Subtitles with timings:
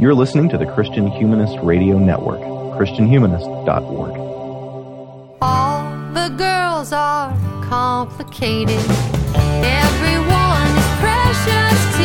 [0.00, 2.38] You're listening to the Christian Humanist Radio Network,
[2.78, 4.16] ChristianHumanist.org.
[5.42, 8.78] All the girls are complicated.
[9.34, 11.97] Everyone is precious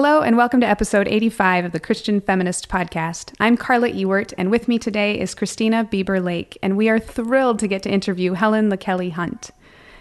[0.00, 3.34] Hello, and welcome to episode 85 of the Christian Feminist Podcast.
[3.40, 7.58] I'm Carla Ewert, and with me today is Christina Bieber Lake, and we are thrilled
[7.58, 9.50] to get to interview Helen LaKelly Hunt.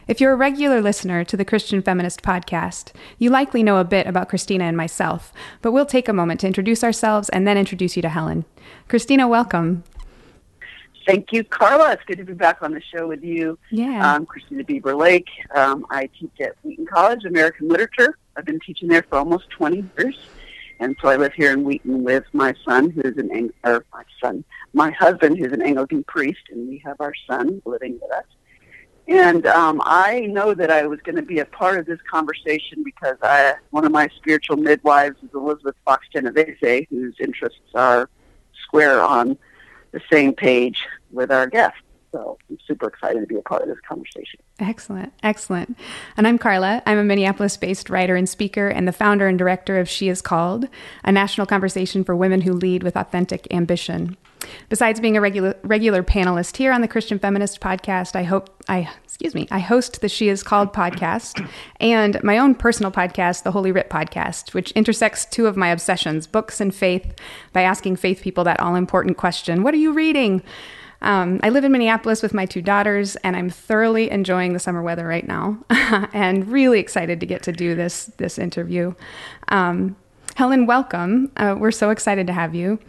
[0.08, 4.06] If you're a regular listener to the Christian Feminist Podcast, you likely know a bit
[4.06, 7.96] about Christina and myself, but we'll take a moment to introduce ourselves and then introduce
[7.96, 8.46] you to Helen.
[8.88, 9.84] Christina, welcome.
[11.08, 11.94] Thank you, Carla.
[11.94, 13.58] It's good to be back on the show with you.
[13.72, 14.14] Yeah.
[14.14, 15.30] I'm Christina Bieber Lake.
[15.56, 18.16] Um, I teach at Wheaton College, American Literature.
[18.38, 20.18] I've been teaching there for almost 20 years.
[20.80, 24.04] And so I live here in Wheaton with my son, who's an, Ang- or my
[24.22, 28.26] son, my husband, who's an Anglican priest, and we have our son living with us.
[29.08, 32.84] And um, I know that I was going to be a part of this conversation
[32.84, 38.10] because I, one of my spiritual midwives is Elizabeth Fox Genovese, whose interests are
[38.64, 39.38] square on
[39.94, 41.78] the same page with our guest.
[42.12, 44.40] So I'm super excited to be a part of this conversation.
[44.60, 45.78] Excellent, excellent.
[46.16, 46.82] And I'm Carla.
[46.86, 50.22] I'm a Minneapolis based writer and speaker and the founder and director of She Is
[50.22, 50.68] Called,
[51.04, 54.16] a national conversation for women who lead with authentic ambition.
[54.70, 58.90] Besides being a regular regular panelist here on the Christian Feminist podcast, I hope I
[59.04, 61.46] excuse me, I host the She Is Called podcast
[61.80, 66.28] and my own personal podcast, the Holy Writ podcast, which intersects two of my obsessions,
[66.28, 67.16] books and faith,
[67.52, 70.44] by asking faith people that all important question, what are you reading?
[71.02, 74.82] Um, I live in Minneapolis with my two daughters, and I'm thoroughly enjoying the summer
[74.82, 78.94] weather right now, and really excited to get to do this this interview.
[79.50, 79.96] Um,
[80.36, 81.32] Helen, welcome.
[81.38, 82.80] Uh, we're so excited to have you.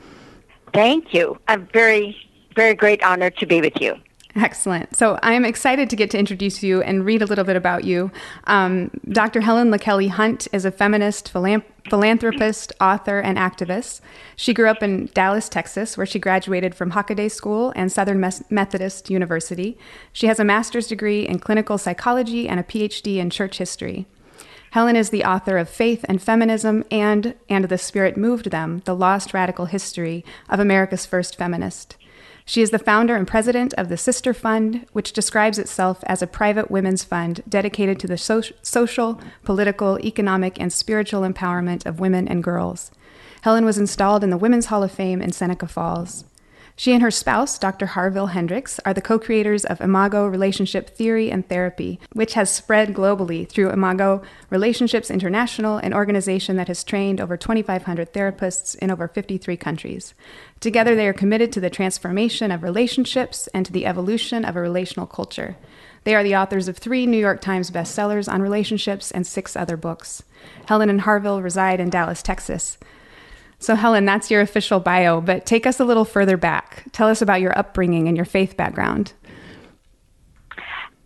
[0.74, 1.38] Thank you.
[1.48, 2.16] I'm very,
[2.54, 3.96] very great honor to be with you.
[4.38, 4.94] Excellent.
[4.94, 8.12] So I'm excited to get to introduce you and read a little bit about you.
[8.44, 9.40] Um, Dr.
[9.40, 14.00] Helen LaKelly Hunt is a feminist, philan- philanthropist, author, and activist.
[14.36, 19.10] She grew up in Dallas, Texas, where she graduated from Hockaday School and Southern Methodist
[19.10, 19.76] University.
[20.12, 24.06] She has a master's degree in clinical psychology and a PhD in church history.
[24.70, 28.94] Helen is the author of Faith and Feminism and And the Spirit Moved Them: The
[28.94, 31.96] Lost Radical History of America's First Feminist.
[32.48, 36.26] She is the founder and president of the Sister Fund, which describes itself as a
[36.26, 42.26] private women's fund dedicated to the so- social, political, economic, and spiritual empowerment of women
[42.26, 42.90] and girls.
[43.42, 46.24] Helen was installed in the Women's Hall of Fame in Seneca Falls.
[46.78, 47.86] She and her spouse, Dr.
[47.86, 52.94] Harville Hendrix, are the co creators of Imago Relationship Theory and Therapy, which has spread
[52.94, 59.08] globally through Imago Relationships International, an organization that has trained over 2,500 therapists in over
[59.08, 60.14] 53 countries.
[60.60, 64.60] Together, they are committed to the transformation of relationships and to the evolution of a
[64.60, 65.56] relational culture.
[66.04, 69.76] They are the authors of three New York Times bestsellers on relationships and six other
[69.76, 70.22] books.
[70.66, 72.78] Helen and Harville reside in Dallas, Texas.
[73.58, 76.84] So, Helen, that's your official bio, but take us a little further back.
[76.92, 79.12] Tell us about your upbringing and your faith background.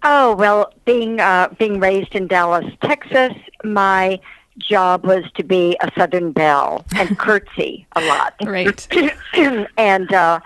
[0.04, 3.32] Oh well, being uh, being raised in Dallas, Texas,
[3.64, 4.20] my
[4.58, 8.34] job was to be a Southern belle and curtsy a lot.
[8.44, 8.86] Right.
[9.76, 10.40] and uh,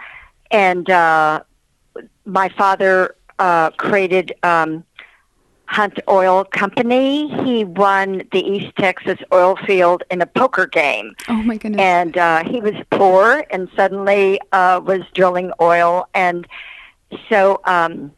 [0.50, 1.42] and uh,
[2.24, 4.84] my father uh, created um,
[5.68, 7.28] Hunt Oil Company.
[7.44, 11.14] He won the East Texas oil field in a poker game.
[11.28, 11.80] Oh, my goodness.
[11.80, 16.46] and uh, he was poor and suddenly uh, was drilling oil and
[17.28, 18.10] so um,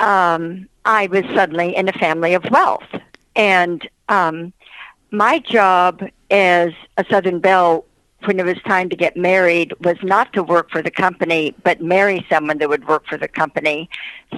[0.00, 2.86] um, i was suddenly in a family of wealth
[3.36, 4.52] and um,
[5.10, 7.84] my job as a southern belle
[8.26, 11.80] when it was time to get married was not to work for the company but
[11.80, 13.88] marry someone that would work for the company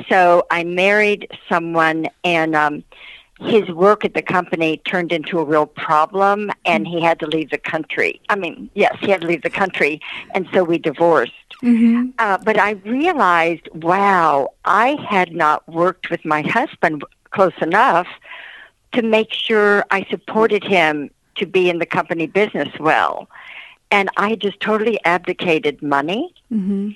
[0.09, 2.83] so i married someone and um,
[3.41, 7.50] his work at the company turned into a real problem and he had to leave
[7.50, 8.21] the country.
[8.31, 10.00] I mean, yes, he had to leave the country
[10.35, 11.33] and so we divorced.
[11.62, 12.11] Mm-hmm.
[12.19, 18.09] Uh, but I realized, wow, I had not worked with my husband close enough
[18.93, 23.29] to make sure I supported him to be in the company business well.
[23.91, 26.91] And I just totally abdicated money Mm-hmm.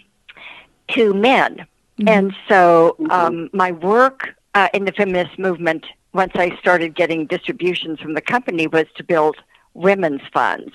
[0.95, 1.67] to men.
[2.07, 5.85] And so um, my work uh, in the feminist movement,
[6.15, 9.37] once I started getting distributions from the company, was to build
[9.75, 10.73] women's funds.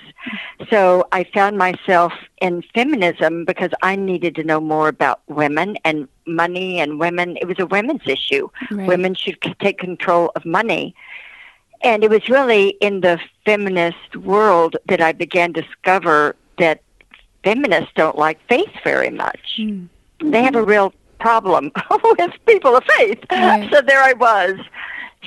[0.70, 6.06] So I found myself in feminism because I needed to know more about women and
[6.26, 7.36] money and women.
[7.38, 8.48] It was a women's issue.
[8.70, 8.86] Right.
[8.86, 10.94] Women should take control of money.
[11.82, 16.82] And it was really in the feminist world that I began to discover that
[17.44, 19.58] feminists don't like faith very much.
[19.58, 19.88] Mm.
[20.20, 21.70] They have a real problem
[22.18, 23.18] with people of faith.
[23.30, 23.68] Right.
[23.72, 24.58] So there I was.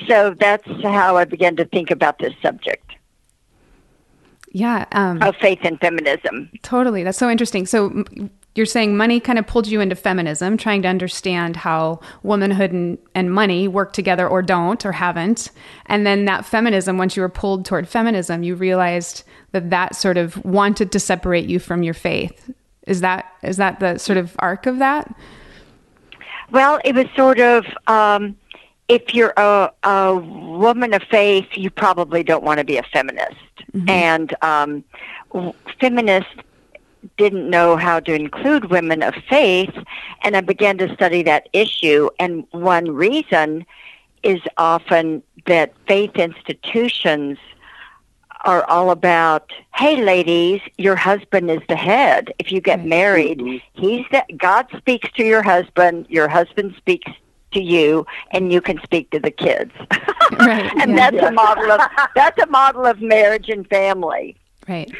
[0.06, 2.92] So that's how I began to think about this subject
[4.52, 4.86] Yeah.
[4.92, 6.50] Um, of faith and feminism.
[6.62, 7.04] Totally.
[7.04, 7.66] That's so interesting.
[7.66, 8.04] So
[8.54, 12.98] you're saying money kind of pulled you into feminism, trying to understand how womanhood and,
[13.14, 15.50] and money work together or don't or haven't.
[15.86, 20.16] And then that feminism, once you were pulled toward feminism, you realized that that sort
[20.16, 22.50] of wanted to separate you from your faith.
[22.86, 25.14] Is that is that the sort of arc of that?
[26.50, 28.36] Well, it was sort of um,
[28.88, 33.36] if you're a, a woman of faith, you probably don't want to be a feminist.
[33.86, 34.82] And um,
[35.32, 36.32] w- feminists
[37.16, 39.74] didn't know how to include women of faith,
[40.22, 42.10] and I began to study that issue.
[42.18, 43.64] And one reason
[44.22, 47.38] is often that faith institutions
[48.44, 52.32] are all about, hey, ladies, your husband is the head.
[52.38, 52.88] If you get mm-hmm.
[52.88, 56.06] married, he's the God speaks to your husband.
[56.08, 57.10] Your husband speaks
[57.52, 59.72] to you, and you can speak to the kids.
[60.38, 61.10] Right, and yeah.
[61.10, 61.80] that's a model of
[62.14, 64.36] that's a model of marriage and family.
[64.68, 64.90] Right.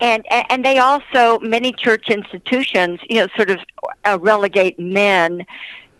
[0.00, 3.58] And and they also many church institutions, you know, sort of
[4.04, 5.44] uh, relegate men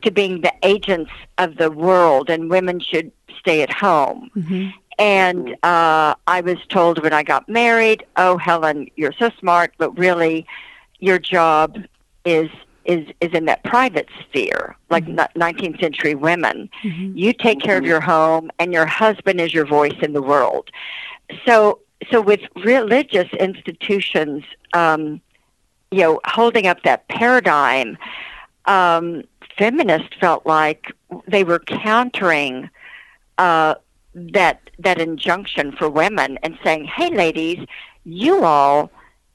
[0.03, 4.31] to being the agents of the world, and women should stay at home.
[4.37, 4.73] Mhm.
[4.99, 9.97] And uh, I was told when I got married, "Oh, Helen, you're so smart, but
[9.99, 10.47] really,
[10.99, 11.79] your job
[12.25, 12.49] is
[12.87, 16.69] is is in that private sphere, like ni- 19th century women.
[17.15, 20.71] You take care of your home, and your husband is your voice in the world."
[21.47, 21.79] So,
[22.11, 25.21] so with religious institutions, um,
[25.91, 27.99] you know, holding up that paradigm,
[28.67, 29.23] um,
[29.59, 30.93] feminists felt like
[31.27, 32.71] they were countering
[33.39, 33.75] uh,
[34.15, 37.59] that that injunction for women and saying, "Hey, ladies,
[38.05, 38.91] you all."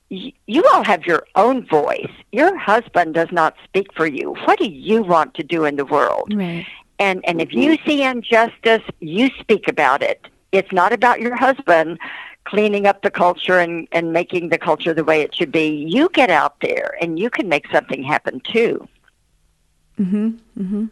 [0.10, 2.12] You all have your own voice.
[2.32, 4.36] Your husband does not speak for you.
[4.46, 6.32] What do you want to do in the world?
[6.32, 6.66] Right.
[7.00, 10.28] And and if you see injustice, you speak about it.
[10.52, 11.98] It's not about your husband
[12.46, 15.86] cleaning up the culture and, and making the culture the way it should be.
[15.88, 18.88] You get out there and you can make something happen too.
[20.00, 20.86] Mm hmm.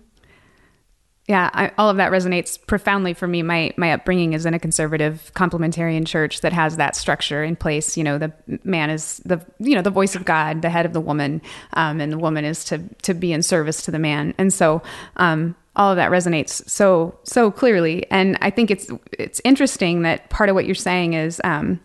[1.27, 3.43] Yeah, I, all of that resonates profoundly for me.
[3.43, 7.95] My my upbringing is in a conservative complementarian church that has that structure in place.
[7.95, 8.33] You know, the
[8.65, 11.41] man is the you know the voice of God, the head of the woman,
[11.73, 14.33] um, and the woman is to to be in service to the man.
[14.37, 14.81] And so,
[15.15, 18.09] um, all of that resonates so so clearly.
[18.11, 21.41] And I think it's it's interesting that part of what you're saying is.
[21.43, 21.79] Um,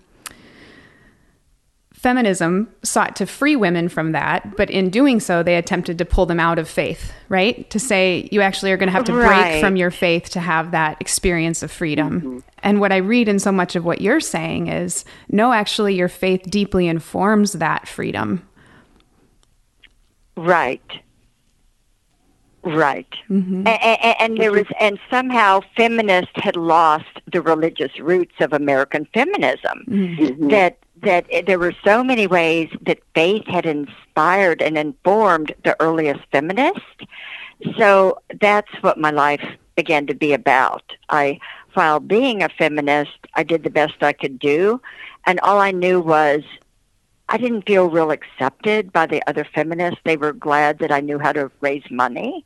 [1.99, 6.27] feminism sought to free women from that, but in doing so, they attempted to pull
[6.27, 7.69] them out of faith, right?
[7.71, 10.71] To say you actually are going to have to break from your faith to have
[10.71, 12.45] that experience of freedom.
[12.63, 16.09] And what I read in so much of what you're saying is no, actually, your
[16.09, 18.47] faith deeply informs that freedom.
[20.37, 20.81] Right.
[22.77, 23.13] Right.
[23.31, 23.67] Mm-hmm.
[23.67, 29.85] And, and there was, and somehow feminists had lost the religious roots of American feminism.
[29.89, 30.49] Mm-hmm.
[30.49, 36.21] That that there were so many ways that faith had inspired and informed the earliest
[36.33, 36.83] feminists.
[37.77, 39.45] So that's what my life
[39.77, 40.83] began to be about.
[41.09, 41.39] I,
[41.75, 44.81] while being a feminist, I did the best I could do,
[45.27, 46.43] and all I knew was
[47.31, 50.01] I didn't feel real accepted by the other feminists.
[50.05, 52.45] They were glad that I knew how to raise money,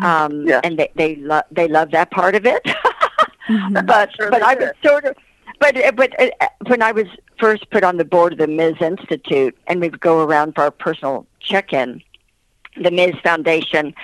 [0.00, 0.60] um, Yeah.
[0.62, 2.62] and they they lo- they love that part of it.
[3.84, 4.60] but Sure but I did.
[4.68, 5.16] was sort of.
[5.58, 7.06] But but uh, when I was
[7.38, 8.76] first put on the board of the Ms.
[8.80, 12.02] Institute, and we'd go around for our personal check-in,
[12.80, 13.16] the Ms.
[13.22, 13.94] Foundation,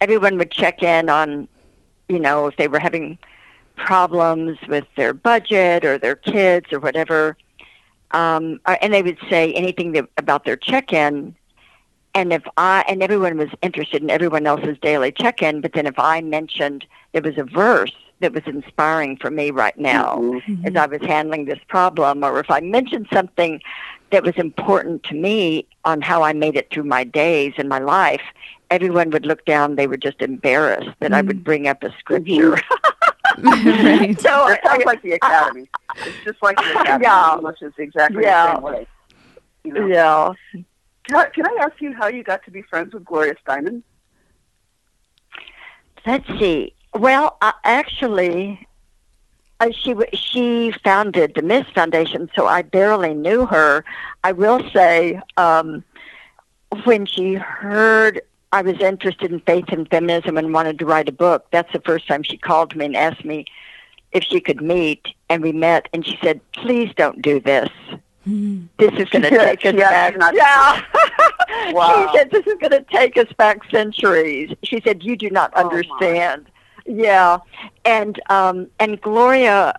[0.00, 1.48] everyone would check in on,
[2.08, 3.18] you know, if they were having
[3.76, 7.36] problems with their budget or their kids or whatever
[8.16, 11.36] um, and they would say anything that, about their check-in.
[12.14, 15.98] And if I and everyone was interested in everyone else's daily check-in, but then if
[15.98, 20.66] I mentioned there was a verse that was inspiring for me right now mm-hmm.
[20.66, 23.60] as I was handling this problem, or if I mentioned something
[24.12, 27.80] that was important to me on how I made it through my days and my
[27.80, 28.22] life,
[28.70, 29.76] everyone would look down.
[29.76, 31.44] They were just embarrassed that I would mm-hmm.
[31.44, 31.98] bring up a mm-hmm.
[31.98, 32.58] scripture.
[33.42, 34.20] right.
[34.20, 35.68] so It sounds like the academy.
[36.04, 37.04] It's just like the academy.
[37.04, 37.34] Yeah.
[37.34, 38.46] English is exactly Yeah.
[38.46, 38.86] the same way.
[39.64, 39.86] You know?
[39.86, 40.32] yeah.
[41.04, 43.82] Can, I, can I ask you how you got to be friends with Gloria Steinem?
[46.06, 46.74] Let's see.
[46.94, 48.66] Well, uh, actually,
[49.60, 51.66] uh, she she founded the Ms.
[51.74, 53.84] Foundation, so I barely knew her.
[54.24, 55.84] I will say, um,
[56.84, 58.20] when she heard
[58.56, 61.80] I was interested in faith and feminism and wanted to write a book, that's the
[61.80, 63.44] first time she called me and asked me
[64.12, 65.88] if she could meet, and we met.
[65.92, 67.68] And she said, "Please don't do this.
[68.78, 70.82] This is going to take us back." not yeah.
[71.72, 72.10] Wow.
[72.12, 75.52] she said, "This is going to take us back centuries." She said, "You do not
[75.54, 75.68] Oh, my.
[75.68, 76.46] understand."
[76.86, 77.38] Yeah,
[77.84, 79.78] and um, and Gloria,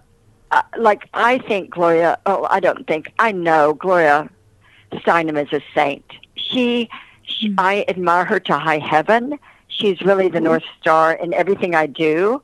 [0.51, 2.19] uh, like I think Gloria.
[2.27, 4.29] Oh, I don't think I know Gloria
[4.91, 6.05] Steinem is a saint.
[6.35, 6.89] She,
[7.27, 9.37] she I admire her to high heaven.
[9.67, 12.41] She's really the North Star in everything I do.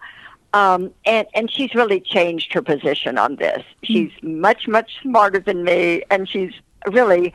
[0.53, 3.63] Um, and, and she's really changed her position on this.
[3.83, 6.53] She's much, much smarter than me, and she's
[6.91, 7.33] really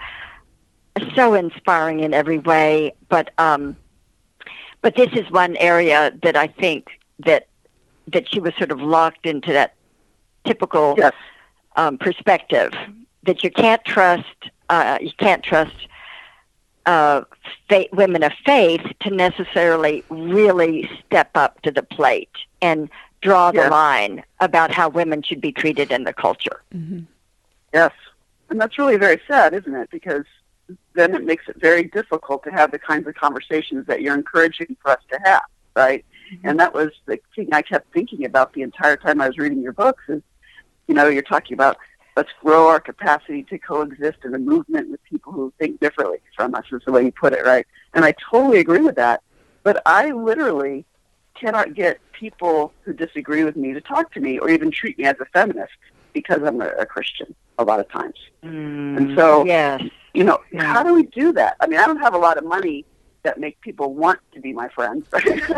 [1.17, 2.95] so inspiring in every way.
[3.09, 3.76] But um,
[4.83, 6.90] but this is one area that I think
[7.21, 7.49] that
[8.07, 9.75] that she was sort of locked into that
[10.45, 11.12] typical Yes.
[11.76, 12.73] um, perspective
[13.25, 14.25] that you can't trust
[14.71, 15.75] uh, you can't trust
[16.88, 17.23] uh,
[17.68, 22.88] fa- women of faith to necessarily really step up to the plate and
[23.21, 23.71] draw the Yes.
[23.71, 26.62] line about how women should be treated in the culture.
[27.75, 27.92] Yes.
[28.49, 29.90] And that's really very sad, isn't it?
[29.90, 30.25] Because
[30.95, 34.76] then it makes it very difficult to have the kinds of conversations that you're encouraging
[34.83, 35.42] for us to have,
[35.76, 36.04] right?
[36.45, 39.61] And that was the thing I kept thinking about the entire time I was reading
[39.62, 40.23] your books is,
[40.87, 41.76] you know, you're talking about
[42.19, 46.53] let's grow our capacity to coexist in a movement with people who think differently from
[46.53, 47.65] us is the way you put it, right?
[47.95, 49.23] And I totally agree with that.
[49.63, 50.85] But I literally
[51.41, 55.05] cannot get people who disagree with me to talk to me or even treat me
[55.05, 55.71] as a feminist
[56.13, 58.19] because I'm a, a Christian a lot of times.
[58.43, 59.81] And mm, so, yes,
[60.13, 60.65] you know, Yeah.
[60.65, 61.57] how do we do that?
[61.61, 62.85] I mean, I don't have a lot of money
[63.23, 65.07] that make people want to be my friends.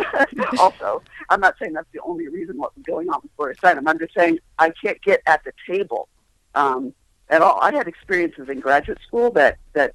[0.59, 3.85] also, I'm not saying that's the only reason what's going on with Gloria Steinem.
[3.87, 6.09] I'm just saying I can't get at the table
[6.55, 6.95] um,
[7.29, 7.59] at all.
[7.61, 9.95] I had experiences in graduate school that that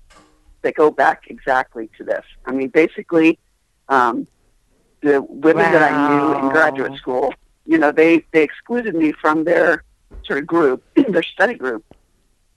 [0.62, 2.24] that go back exactly to this.
[2.45, 3.38] I mean, basically,
[3.89, 4.27] um,
[5.01, 7.33] the women that I knew in graduate school,
[7.65, 9.83] you know, they they excluded me from their
[10.24, 11.83] sort of group, their study group,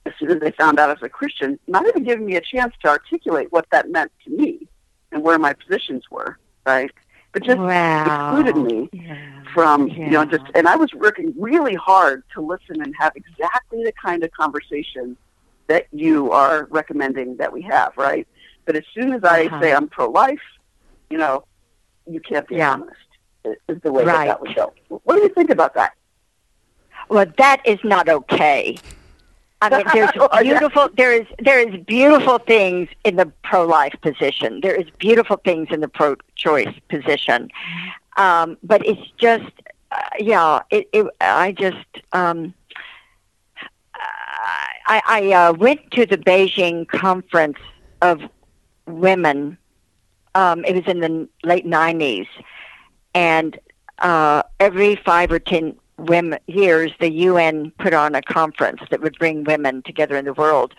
[0.05, 2.41] as soon as they found out I was a Christian, not even giving me a
[2.41, 4.67] chance to articulate what that meant to me
[5.11, 6.91] and where my positions were, right?
[7.31, 8.05] But just wow.
[8.05, 9.17] excluded me Yeah.
[9.53, 13.83] from, you know, just, and I was working really hard to listen and have exactly
[13.83, 15.15] the kind of conversation
[15.67, 18.27] that you are recommending that we have, right?
[18.65, 19.59] But as soon as I Uh-huh.
[19.61, 20.41] say I'm pro-life,
[21.11, 21.43] you know,
[22.07, 22.79] you can't be Yeah.
[23.45, 24.27] Is is the way Right.
[24.27, 24.73] that that would go.
[24.89, 25.93] What do you think about that?
[27.07, 28.77] Well, that is not okay.
[29.61, 30.89] I mean, there's Oh, beautiful.
[30.95, 34.61] There is there is beautiful things in the pro-life position.
[34.61, 37.49] There is beautiful things in the pro-choice position,
[38.17, 39.51] um, but it's just,
[39.91, 40.61] uh, yeah.
[40.71, 41.07] It, it.
[41.19, 41.87] I just.
[42.13, 42.53] Um,
[44.89, 47.59] I, I uh, went to the Beijing conference
[48.01, 48.21] of
[48.87, 49.55] women.
[50.33, 52.27] Um, it was in the late '90s,
[53.13, 53.59] and
[53.99, 59.17] uh, every five or ten women years, the UN put on a conference that would
[59.17, 60.73] bring women together in the world.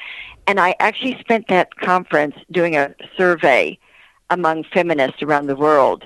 [0.46, 3.78] And I actually spent that conference doing a survey
[4.30, 6.04] among feminists around the world.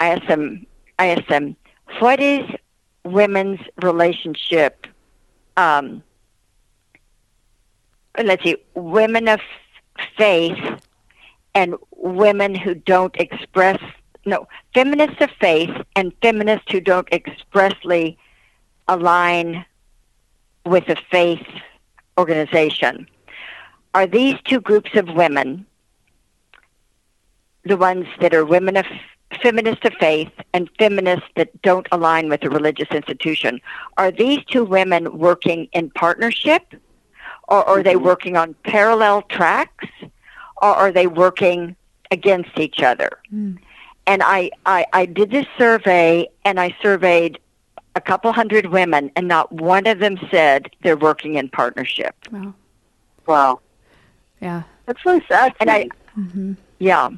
[0.00, 0.66] I asked them,
[0.98, 1.56] I asked them,
[1.98, 2.42] what is
[3.04, 4.86] women's relationship?
[5.56, 6.02] Um,
[8.22, 9.40] let's see, women of
[10.16, 10.58] faith
[11.54, 13.80] and women who don't express
[14.26, 18.18] no feminists of faith and feminists who don't expressly
[18.88, 19.64] align
[20.66, 21.46] with a faith
[22.18, 23.06] organization.
[23.94, 25.66] Are these two groups of women
[27.64, 28.84] the ones that are women of
[29.42, 33.60] feminist of faith and feminists that don't align with a religious institution?
[33.96, 36.74] Are these two women working in partnership
[37.48, 38.04] or are they mm-hmm.
[38.04, 39.88] working on parallel tracks
[40.62, 41.76] or are they working
[42.10, 43.10] against each other?
[43.32, 43.58] Mm.
[44.06, 47.38] And I, I, I did this survey and I surveyed
[47.96, 52.14] a couple hundred women and not one of them said they're working in partnership.
[52.30, 52.54] Wow.
[53.26, 53.60] Wow.
[54.40, 54.62] Yeah.
[54.86, 56.52] That's really sad And I- Mm-hmm.
[56.78, 57.10] Yeah.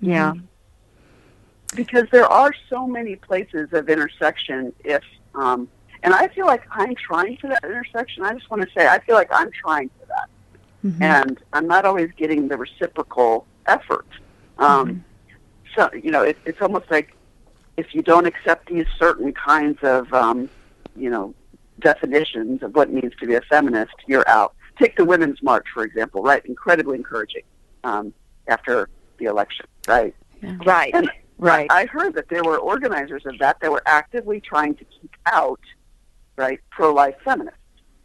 [0.00, 0.34] Yeah.
[1.74, 5.02] because there are so many places of intersection if
[5.34, 5.68] um
[6.04, 8.22] and I feel like I'm trying for that intersection.
[8.22, 10.28] I just want to say I feel like I'm trying for that.
[10.84, 11.02] Mm-hmm.
[11.02, 14.06] And I'm not always getting the reciprocal effort.
[14.58, 15.04] Um
[15.74, 17.15] so you know, it, it's almost like
[17.76, 20.48] if you don't accept these certain kinds of um,
[20.96, 21.34] you know,
[21.80, 24.54] definitions of what it means to be a feminist, you're out.
[24.78, 26.44] Take the Women's March, for example, right?
[26.46, 27.42] Incredibly encouraging
[27.84, 28.12] um,
[28.48, 30.14] after the election, right?
[30.64, 30.94] Right.
[30.94, 31.66] And, Right.
[31.70, 35.60] I heard that there were organizers of that that were actively trying to keep out,
[36.36, 37.60] right, pro-life feminists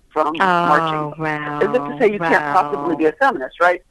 [0.10, 1.24] from oh, marching.
[1.24, 1.60] wow.
[1.60, 3.82] As if to say you can't possibly be a feminist, right?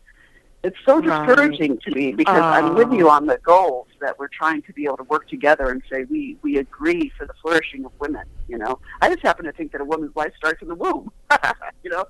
[0.62, 1.26] It's so Right.
[1.26, 2.94] discouraging to me because I'm with Oh.
[2.94, 6.04] you on the goals that we're trying to be able to work together and say
[6.04, 8.24] we we agree for the flourishing of women.
[8.46, 11.10] You know, I just happen to think that a woman's life starts in the womb.
[11.82, 12.04] you know,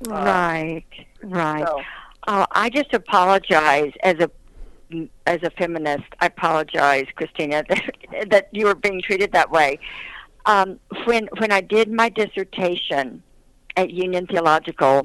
[0.00, 0.84] Right.
[1.22, 1.66] Right.
[1.66, 1.82] so
[2.28, 4.30] Oh, I just apologize as a
[5.26, 6.04] as a feminist.
[6.20, 9.80] I apologize, Christina, that, that you were being treated that way.
[10.46, 13.24] Um, when when I did my dissertation
[13.76, 15.04] at Union Theological,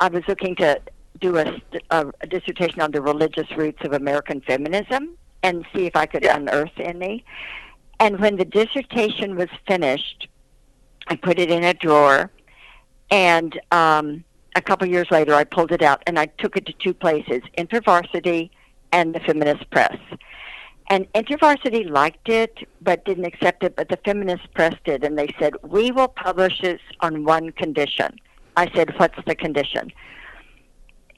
[0.00, 0.80] I was looking to
[1.20, 5.96] do a, a, a dissertation on the religious roots of American feminism and see if
[5.96, 6.36] I could Yeah.
[6.36, 7.24] unearth any.
[8.00, 10.28] And when the dissertation was finished,
[11.06, 12.30] I put it in a drawer,
[13.10, 14.24] and um,
[14.56, 17.42] a couple years later, I pulled it out and I took it to two places:
[17.58, 18.50] InterVarsity
[18.92, 19.98] and the Feminist Press.
[20.90, 23.76] And InterVarsity liked it, but didn't accept it.
[23.76, 28.18] But the Feminist Press did, and they said, "We will publish this on one condition."
[28.56, 29.92] I said, "What's the condition?"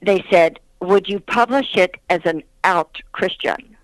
[0.01, 3.75] They said, "Would you publish it as an out Christian?"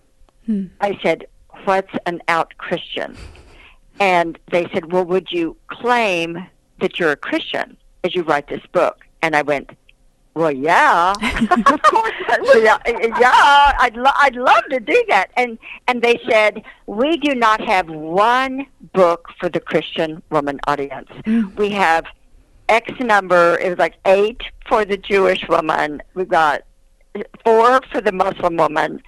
[0.45, 0.65] Hmm.
[0.81, 1.25] I said,
[1.65, 3.17] "What's an out Christian?"
[3.99, 6.45] And they said, "Well, would you claim
[6.79, 9.71] that you're a Christian as you write this book?" And I went,
[10.33, 11.13] "Well, yeah,
[11.67, 12.11] of course,
[12.55, 13.73] yeah, yeah.
[13.79, 17.87] I'd lo- I'd love to do that." And and they said, "We do not have
[17.89, 21.09] one book for the Christian woman audience.
[21.55, 22.05] We have
[22.73, 23.57] X number.
[23.59, 26.01] It was like eight for the Jewish woman.
[26.15, 26.63] We've got
[27.43, 29.01] four for the Muslim woman."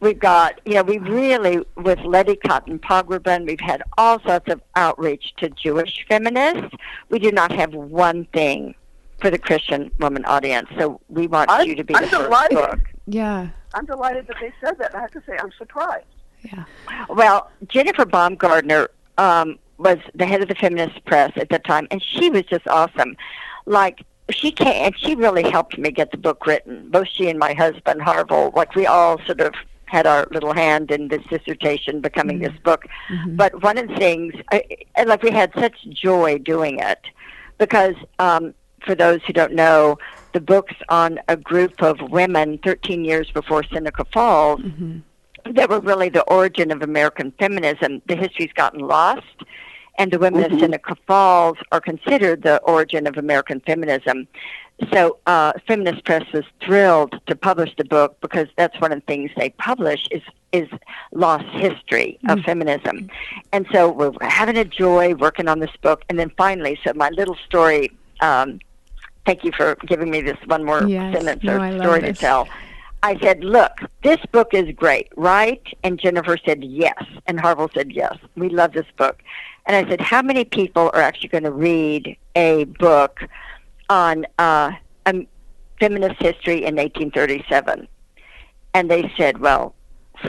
[0.00, 4.60] We've got, you know, we really, with Letty Cottin Pogrebin, we've had all sorts of
[4.74, 6.74] outreach to Jewish feminists.
[7.08, 8.74] We do not have one thing
[9.20, 10.68] for the Christian woman audience.
[10.76, 12.56] So we want I'm- you to be I'm the first delighted.
[12.58, 12.80] book.
[13.06, 13.46] Yeah.
[13.74, 14.88] I'm delighted that they said that.
[14.90, 16.06] And I have to say, I'm surprised.
[16.42, 16.64] Yeah.
[17.08, 22.02] Well, Jennifer Baumgardner um, was the head of the feminist press at that time, and
[22.02, 23.16] she was just awesome.
[23.66, 26.88] Like she came, and she really helped me get the book written.
[26.90, 29.54] Both she and my husband Harville, like we all sort of
[29.86, 32.62] had our little hand in this dissertation becoming this mm-hmm.
[32.62, 32.86] book.
[33.10, 33.36] Mm-hmm.
[33.36, 34.64] But one of the things, I,
[34.96, 37.00] and like we had such joy doing it,
[37.58, 38.54] because um,
[38.86, 39.98] for those who don't know,
[40.32, 45.52] the book's on a group of women 13 years before Seneca Falls mm-hmm.
[45.52, 48.00] that were really the origin of American feminism.
[48.06, 49.42] The history's gotten lost,
[49.98, 54.26] and the women of Seneca Falls are considered the origin of American feminism.
[54.92, 59.06] So, uh, Feminist Press was thrilled to publish the book because that's one of the
[59.06, 60.68] things they publish is is
[61.12, 63.08] lost history of feminism,
[63.52, 66.04] and so we're having a joy working on this book.
[66.08, 67.90] And then finally, so my little story.
[68.20, 68.60] Um,
[69.24, 71.14] thank you for giving me this one more Yes.
[71.14, 72.48] sentence No, or story to tell.
[73.02, 77.92] I said, "Look, this book is great, right?" And Jennifer said, "Yes," and Harville said,
[77.92, 79.22] "Yes, we love this book."
[79.66, 83.20] And I said, "How many people are actually going to read a book
[83.88, 84.72] on uh,
[85.06, 85.26] um,
[85.80, 87.88] feminist history in 1837?"
[88.74, 89.74] And they said, "Well."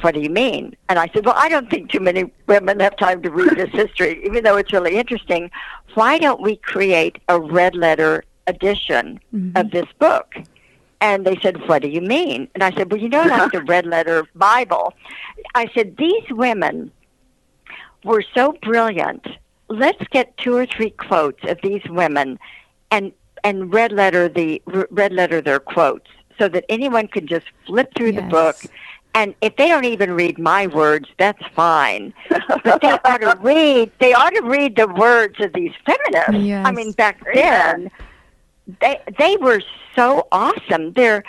[0.02, 0.76] What do you mean?
[0.90, 3.70] And I said, Well, I don't think too many women have time to read this
[3.70, 5.52] history, even though it's really interesting.
[5.94, 9.20] Why don't we create a red letter edition
[9.56, 10.34] of this book?
[11.04, 12.48] And they said, What do you mean?
[12.56, 14.94] And I said, Well, you know, like the red letter Bible.
[15.54, 16.92] I said, These women
[18.06, 19.28] were so brilliant.
[19.68, 22.40] Let's get two or three quotes of these women
[22.90, 23.12] and
[23.44, 24.62] and red letter the
[24.92, 28.56] red letter their quotes so that anyone can just flip through the book
[29.14, 32.14] and if they don't even read my words, that's fine.
[32.64, 33.92] But they ought to read.
[34.00, 36.34] They ought to read the words of these feminists.
[36.66, 37.92] I mean, back then,
[38.80, 39.62] they they were
[39.96, 40.94] so awesome.
[40.94, 41.24] They're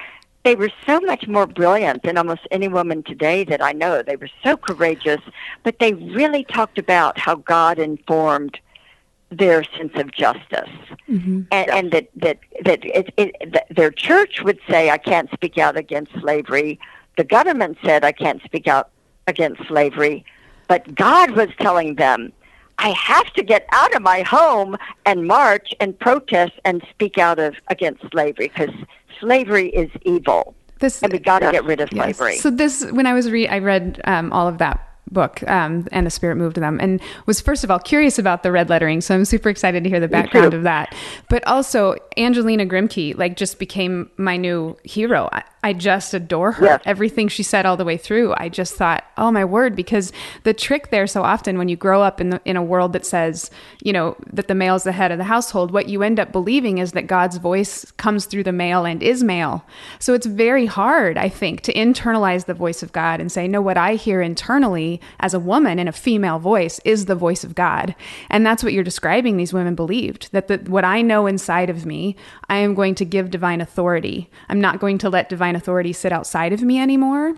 [0.44, 4.02] they were so much more brilliant than almost any woman today that I know.
[4.02, 5.20] They were so courageous,
[5.62, 8.58] but they really talked about how God informed
[9.30, 10.70] their sense of justice,
[11.08, 11.42] mm-hmm.
[11.50, 15.58] and, and that that that it, it, that their church would say, "I can't speak
[15.58, 16.78] out against slavery."
[17.16, 18.90] The government said, "I can't speak out
[19.26, 20.24] against slavery,"
[20.68, 22.32] but God was telling them,
[22.78, 27.38] I have to get out of my home and march and protest and speak out
[27.38, 28.74] of against slavery because
[29.20, 32.16] slavery is evil, This and we got to get rid of Yes.
[32.16, 32.36] slavery.
[32.38, 36.06] So this, when I was re, I read um, all of that book um, and
[36.06, 36.78] the spirit moved them.
[36.80, 39.90] And was first of all curious about the red lettering so i'm super excited to
[39.90, 40.94] hear the background of that.
[41.28, 45.28] But also angelina grimke like just became my new hero.
[45.32, 46.64] I, I just adore her.
[46.66, 46.82] Yes.
[46.84, 50.12] everything she said all the way through i just thought oh my word because
[50.42, 53.06] the trick there so often when you grow up in the, in a world that
[53.06, 53.50] says
[53.82, 56.32] you know that the male is the head of the household what you end up
[56.32, 59.64] believing is that god's voice comes through the male and is male.
[59.98, 63.60] So it's very hard i think to internalize the voice of god and say no
[63.60, 67.54] what i hear internally as a woman in a female voice is the voice of
[67.54, 67.94] god.
[68.30, 71.86] And that's what you're describing these women believed that the, what i know inside of
[71.86, 72.16] me
[72.48, 74.30] i am going to give divine authority.
[74.48, 77.34] I'm not going to let divine authority sit outside of me anymore.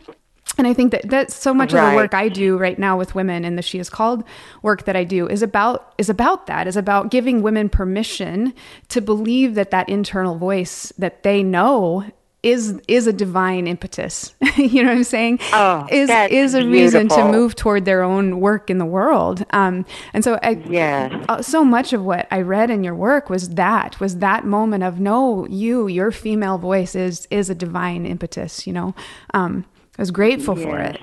[0.59, 3.15] And I think that that's so much of the work I do right now with
[3.15, 4.25] women and the She Is Called
[4.63, 8.55] work that I do is about is about that is about giving women permission
[8.89, 12.11] to believe that that internal voice that they know
[12.47, 14.35] is is a divine impetus.
[14.57, 15.41] you know what I'm saying?
[15.53, 19.45] Oh, is that's is a reason to move toward their own work in the world.
[19.51, 21.13] Um, and so I, Yes.
[21.29, 24.85] uh, so much of what I read in your work was that was that moment
[24.85, 28.67] of no, you, your female voice is is a divine impetus.
[28.67, 28.95] You know,
[29.35, 29.65] um,
[29.99, 31.01] I was grateful for it.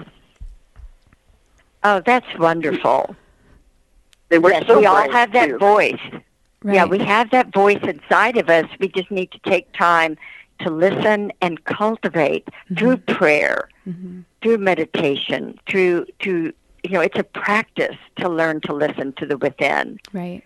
[1.83, 3.15] Oh, that's wonderful.
[4.29, 5.57] They were yes, so we all brave, have that too.
[5.57, 5.99] voice.
[6.63, 6.75] Right.
[6.75, 8.65] Yeah, we have that voice inside of us.
[8.79, 10.17] We just need to take time
[10.63, 12.75] to listen and cultivate Mm-hmm.
[12.75, 13.69] through prayer,
[14.41, 19.37] through meditation, through to you know, it's a practice to learn to listen to the
[19.37, 20.43] within right.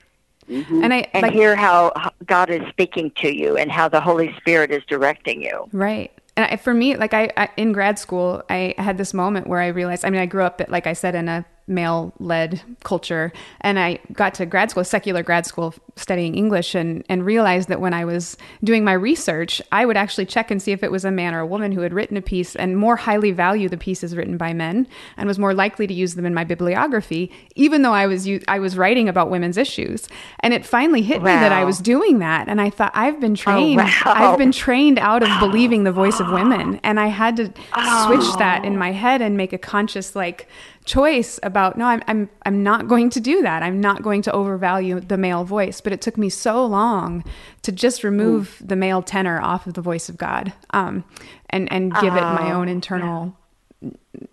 [0.49, 0.83] Mm-hmm.
[0.83, 4.01] And I and like hear how how God is speaking to you and how the
[4.01, 5.67] Holy Spirit is directing you.
[5.71, 6.11] Right.
[6.35, 9.59] And I, for me, like I, I, in grad school, I had this moment where
[9.59, 13.31] I realized, I mean, I grew up, like I said, in a male led culture.
[13.61, 17.81] And I got to grad school, secular grad school, studying English, and, and realized that
[17.81, 21.05] when I was doing my research, I would actually check and see if it was
[21.05, 23.77] a man or a woman who had written a piece and more highly value the
[23.77, 27.81] pieces written by men and was more likely to use them in my bibliography, even
[27.81, 30.07] though I was, I was writing about women's issues.
[30.39, 32.47] And it finally hit me that I was doing that.
[32.47, 34.01] And I thought, I've been oh, trained, wow.
[34.05, 38.05] I've been trained out of believing the voice of women and i had to oh.
[38.07, 40.47] switch that in my head and make a conscious like
[40.87, 43.61] choice about no I'm, I'm i'm not going to do that.
[43.61, 45.81] I'm not going to overvalue the male voice.
[45.81, 47.23] But it took me so long
[47.61, 51.03] to just remove the male tenor off of the voice of god um
[51.51, 53.37] and and give it my own internal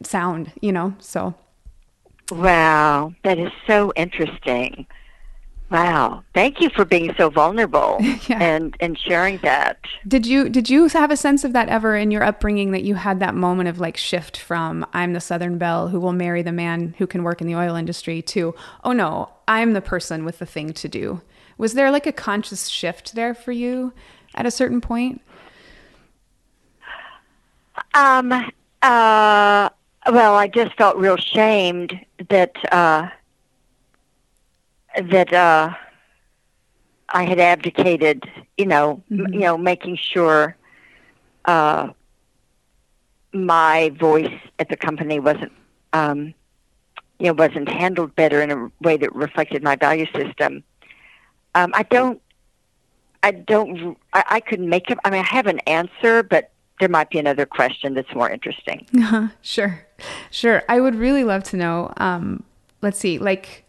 [0.03, 1.35] sound you know so.
[2.31, 4.87] Wow, that is so interesting.
[5.71, 6.23] Wow.
[6.35, 7.97] Thank you for being so vulnerable
[8.29, 8.39] Yeah.
[8.41, 9.79] and and sharing that.
[10.07, 12.95] Did you did you have a sense of that ever in your upbringing that you
[12.95, 16.53] had that moment of like shift from I'm the Southern Belle who will marry the
[16.53, 20.39] man who can work in the oil industry to oh no I'm the person with
[20.39, 21.23] the thing to do?
[21.59, 23.93] Was there like a conscious shift there for you
[24.35, 25.23] at a certain point?
[27.95, 28.33] Um
[28.83, 29.71] uh
[30.13, 31.99] well, I just felt real shamed
[32.29, 33.09] that uh
[35.11, 35.71] that uh
[37.09, 38.25] I had abdicated,
[38.57, 40.57] you know, m- you know, making sure
[41.45, 41.89] uh
[43.33, 45.53] my voice at the company wasn't
[45.93, 46.33] um
[47.19, 50.63] you know wasn't handled better in a way that reflected my value system.
[51.55, 52.21] Um I don't
[53.23, 56.89] I don't I, I couldn't make up I mean I have an answer but there
[56.89, 58.87] might be another question that's more interesting.
[58.97, 59.29] Uh-huh.
[59.43, 59.87] Sure.
[60.31, 60.63] Sure.
[60.69, 61.93] I would really love to know.
[61.99, 62.43] Um,
[62.83, 63.64] let's see, like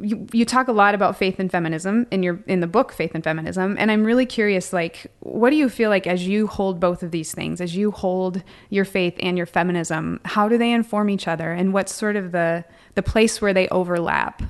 [0.00, 3.12] you, you talk a lot about faith and feminism in your in the book Faith
[3.14, 4.72] and Feminism, and I'm really curious.
[4.72, 7.90] Like, what do you feel like as you hold both of these things, as you
[7.90, 10.20] hold your faith and your feminism?
[10.24, 13.68] How do they inform each other, and what's sort of the the place where they
[13.68, 14.42] overlap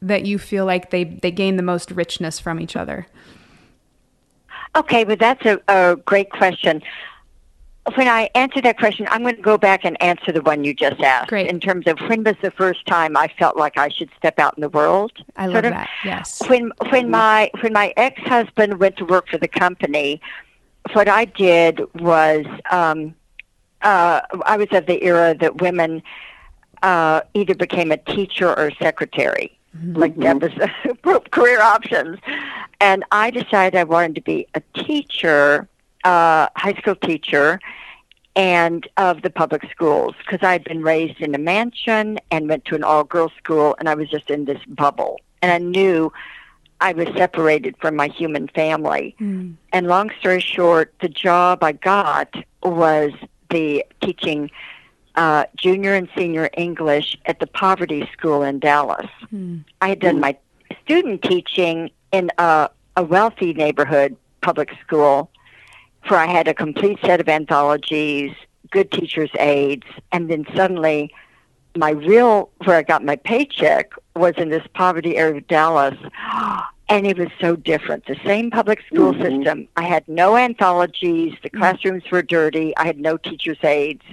[0.00, 3.06] that you feel like they they gain the most richness from each other?
[4.76, 6.82] Okay, but that's a, a great question.
[7.94, 10.74] When I answer that question, I'm going to go back and answer the one you
[10.74, 11.28] just asked.
[11.28, 11.48] Great.
[11.48, 14.56] In terms of when was the first time I felt like I should step out
[14.56, 15.12] in the world?
[15.36, 15.72] I love of.
[15.72, 15.88] that.
[16.04, 16.42] Yes.
[16.48, 20.20] When when my when my ex husband went to work for the company,
[20.92, 23.14] what I did was um,
[23.82, 26.02] uh, I was of the era that women
[26.82, 29.58] uh, either became a teacher or a secretary.
[29.82, 32.18] Like that was career options,
[32.80, 35.68] and I decided I wanted to be a teacher,
[36.08, 37.60] uh, high school teacher,
[38.34, 42.74] and of the public schools because I'd been raised in a mansion and went to
[42.74, 46.12] an all girls school, and I was just in this bubble, and I knew
[46.80, 49.16] I was separated from my human family.
[49.20, 49.56] Mm.
[49.72, 53.12] And long story short, the job I got was
[53.50, 54.50] the teaching
[55.16, 59.10] uh, junior and senior English at the poverty school in Dallas.
[59.34, 59.64] Mm.
[59.82, 60.36] I had done my
[60.84, 65.30] student teaching in a, a wealthy neighborhood public school
[66.06, 68.32] where I had a complete set of anthologies,
[68.70, 71.12] good teachers' aides, and then suddenly
[71.76, 75.96] my real where I got my paycheck was in this poverty area of Dallas.
[76.90, 78.06] And it was so different.
[78.06, 79.22] The same public school Mhm.
[79.22, 79.68] system.
[79.76, 81.34] I had no anthologies.
[81.42, 82.74] The classrooms were dirty.
[82.78, 84.04] I had no teachers' aides.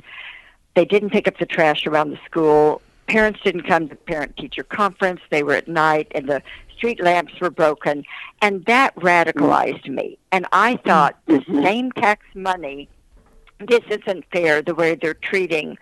[0.74, 2.82] They didn't pick up the trash around the school.
[3.08, 5.22] Parents didn't come to parent teacher conference.
[5.30, 6.42] They were at night and the
[6.76, 8.04] street lamps were broken.
[8.42, 10.18] And that radicalized me.
[10.32, 11.54] And I thought mm-hmm.
[11.54, 11.64] the Mhm.
[11.64, 12.90] same tax money,
[13.60, 15.78] this isn't fair the way they're treating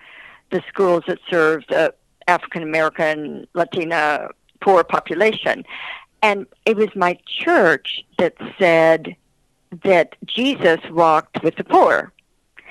[0.51, 1.91] the schools that serve the uh,
[2.27, 4.29] African American, Latina,
[4.61, 5.65] poor population.
[6.21, 9.15] And it was my church that said
[9.83, 12.13] that Jesus walked with the poor.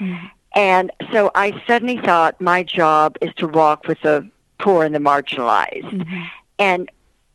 [0.01, 0.27] Mm-hmm.
[0.55, 4.27] And so I suddenly thought my job is to walk with the
[4.59, 5.91] poor and the marginalized.
[5.91, 6.23] Mm-hmm.
[6.59, 6.91] And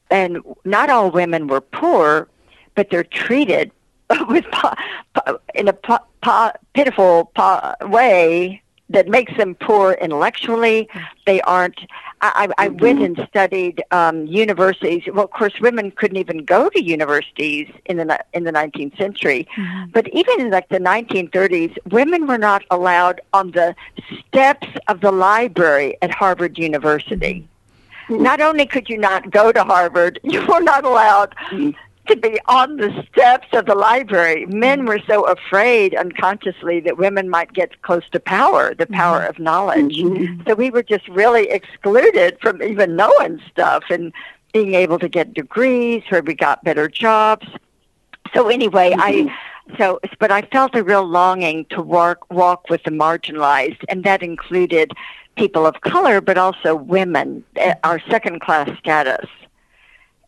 [0.09, 2.27] and not all women were poor,
[2.75, 3.71] but they're treated
[4.27, 4.73] with po-
[5.13, 7.31] po- in a po- pitiful
[7.81, 10.87] way that makes them poor intellectually.
[11.25, 11.79] They aren't.
[12.21, 13.27] I, I I went and mm-hmm.
[13.27, 15.03] studied um, universities.
[15.07, 19.47] Well, of course, women couldn't even go to universities in the in the 19th century.
[19.57, 19.91] Mm-hmm.
[19.91, 23.75] But even in like the 1930s, women were not allowed on the
[24.27, 27.35] steps of the library at Harvard University.
[27.35, 27.56] Mm-hmm.
[28.09, 31.75] Not only could you not go to Harvard, you were not allowed mm.
[32.07, 34.45] to be on the steps of the library.
[34.47, 34.87] Men mm.
[34.87, 38.93] were so afraid unconsciously that women might get close to power, the mm-hmm.
[38.93, 39.97] power of knowledge.
[39.97, 40.43] Mm-hmm.
[40.47, 44.13] So we were just really excluded from even knowing stuff and
[44.53, 47.47] being able to get degrees where we got better jobs.
[48.33, 49.75] So anyway, I mm-hmm.
[49.77, 54.23] so but I felt a real longing to walk walk with the marginalized, and that
[54.23, 54.91] included
[55.37, 59.27] people of color, but also women, eh, our second class status.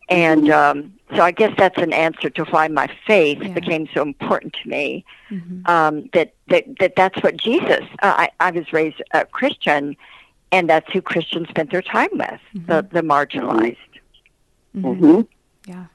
[0.08, 3.54] And um, so I guess that's an answer to why my faith Yeah.
[3.54, 5.06] became so important to me.
[5.66, 7.84] Um, that, that that that's what Jesus.
[8.02, 9.96] Uh, I I was raised a Christian,
[10.52, 13.78] and that's who Christians spent their time with the the marginalized.
[14.74, 15.22] hmm
[15.68, 15.86] Yeah.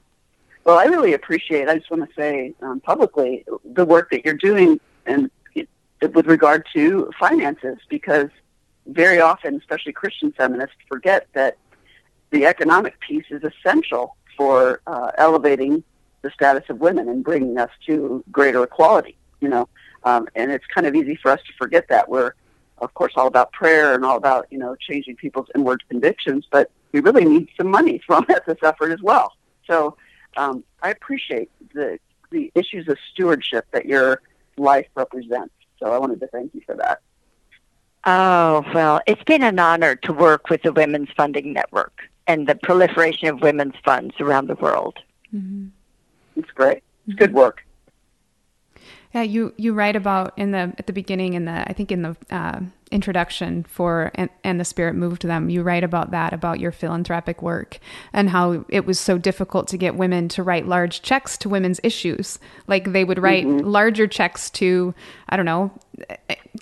[0.65, 1.67] Well, I really appreciate.
[1.67, 5.67] I just want to say um, publicly the work that you're doing, and it,
[6.13, 8.29] with regard to finances, because
[8.87, 11.57] very often, especially Christian feminists, forget that
[12.31, 15.83] the economic piece is essential for uh, elevating
[16.21, 19.17] the status of women and bringing us to greater equality.
[19.41, 19.69] You know,
[20.03, 22.33] um, and it's kind of easy for us to forget that we're,
[22.79, 26.71] of course, all about prayer and all about you know changing people's inward convictions, but
[26.91, 29.33] we really need some money from this effort as well.
[29.67, 29.97] So
[30.37, 31.99] um, I appreciate the
[32.31, 34.21] the issues of stewardship that your
[34.57, 35.53] life represents.
[35.79, 37.01] So I wanted to thank you for that.
[38.05, 42.55] Oh, well, it's been an honor to work with the Women's Funding Network and the
[42.55, 44.99] proliferation of women's funds around the world.
[46.35, 46.83] It's great.
[47.07, 47.65] It's good work.
[49.13, 52.01] Yeah, you you write about in the at the beginning in the I think in
[52.01, 52.59] the uh,
[52.91, 55.49] introduction for and, and the spirit moved them.
[55.49, 57.79] You write about that about your philanthropic work
[58.13, 61.79] and how it was so difficult to get women to write large checks to women's
[61.83, 62.39] issues.
[62.67, 64.93] Like they would write larger checks to
[65.29, 65.71] I don't know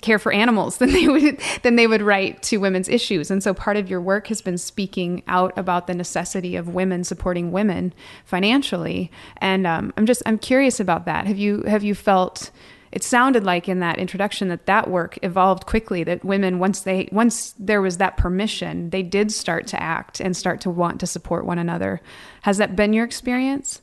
[0.00, 3.30] care for animals than they would than they would write to women's issues.
[3.30, 7.04] And so part of your work has been speaking out about the necessity of women
[7.04, 7.92] supporting women
[8.24, 9.10] financially.
[9.38, 11.26] And um, I'm just I'm curious about that.
[11.26, 12.50] Have you have you felt
[12.94, 17.08] it sounded like in that introduction that that work evolved quickly that women once they
[17.10, 21.06] once there was that permission they did start to act and start to want to
[21.06, 22.00] support one another.
[22.42, 23.82] Has that been your experience?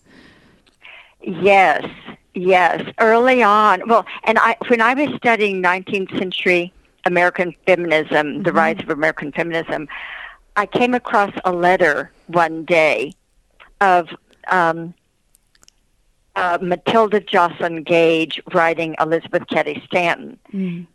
[1.22, 1.86] Yes,
[2.34, 2.90] yes.
[3.00, 6.74] Early on, well, and I when I was studying 19th century
[7.06, 9.90] American feminism, the rise of American feminism,
[10.56, 13.12] I came across a letter one day
[13.82, 14.08] of
[14.50, 14.94] um,
[16.36, 20.38] uh, Matilda Joslyn Gage writing Elizabeth Cady Stanton.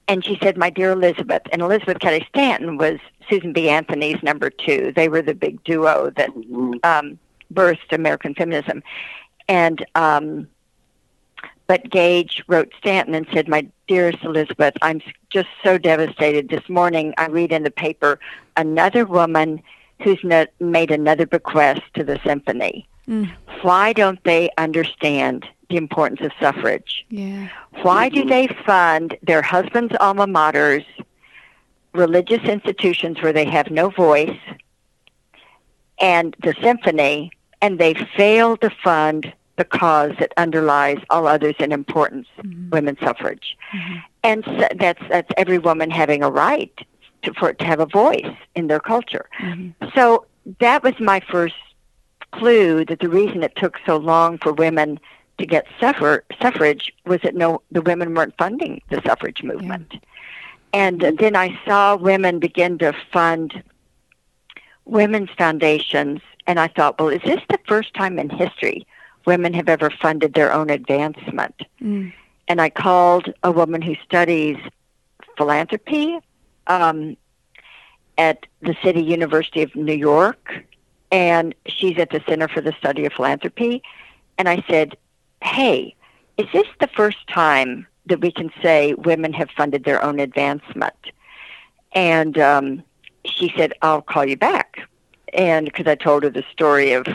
[0.08, 3.68] And she said, My dear Elizabeth, and Elizabeth Cady Stanton was Susan B.
[3.68, 4.92] Anthony's number two.
[4.96, 6.30] They were the big duo that
[6.82, 7.18] um,
[7.52, 8.82] birthed American feminism.
[9.48, 10.48] And um,
[11.66, 16.48] but Gage wrote Stanton and said, "My dearest Elizabeth, I'm just so devastated.
[16.48, 18.18] This morning, I read in the paper
[18.56, 19.62] another woman
[20.02, 22.88] who's no- made another bequest to the symphony.
[23.08, 23.32] Mm.
[23.62, 27.04] Why don't they understand the importance of suffrage?
[27.08, 27.48] yeah
[27.82, 30.84] Why do they fund their husbands' alma maters,
[31.92, 34.38] religious institutions where they have no voice,
[35.98, 41.72] and the symphony, and they fail to fund the cause that underlies all others in
[41.72, 42.70] importance, mm-hmm.
[42.70, 43.56] women's suffrage?
[43.74, 43.96] Mm-hmm.
[44.22, 46.72] And so that's that's every woman having a right
[47.22, 49.28] to for to have a voice in their culture.
[49.40, 49.88] Mm-hmm.
[49.94, 50.26] So
[50.60, 51.54] that was my first
[52.38, 54.98] clue that the reason it took so long for women
[55.38, 59.94] to get suffer, suffrage was that no the women weren't funding the suffrage movement.
[60.72, 63.62] And uh, then I saw women begin to fund
[64.84, 68.86] women's foundations, and I thought, well, is this the first time in history
[69.26, 71.62] women have ever funded their own advancement?
[71.82, 72.12] Mm.
[72.48, 74.56] And I called a woman who studies
[75.36, 76.18] philanthropy
[76.68, 77.16] um,
[78.18, 80.64] at the City University of New York,
[81.10, 83.82] and she's at the Center for the Study of Philanthropy.
[84.38, 84.96] And I said,
[85.42, 85.94] hey,
[86.36, 90.94] is this the first time that we can say women have funded their own advancement?
[91.92, 92.82] And um,
[93.24, 94.80] she said, I'll call you back.
[95.32, 97.06] And because I told her the story of,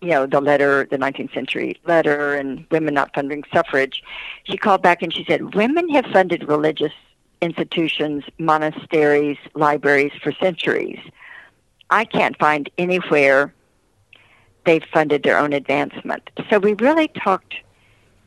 [0.00, 4.02] you know, the letter, the 19th century letter, and women not funding suffrage,
[4.44, 6.92] she called back and she said, Women have funded religious
[7.42, 10.98] institutions, monasteries, libraries for centuries.
[11.90, 13.52] I can't find anywhere
[14.64, 16.30] they've funded their own advancement.
[16.48, 17.54] So we really talked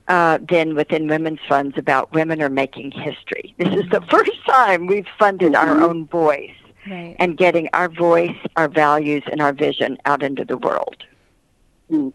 [0.08, 3.54] uh, then within women's funds about women are making history.
[3.58, 6.52] This is the first time we've funded our own voice
[6.86, 7.16] Right.
[7.18, 11.06] and getting our voice, our values, and our vision out into the world.
[11.90, 12.12] Mm.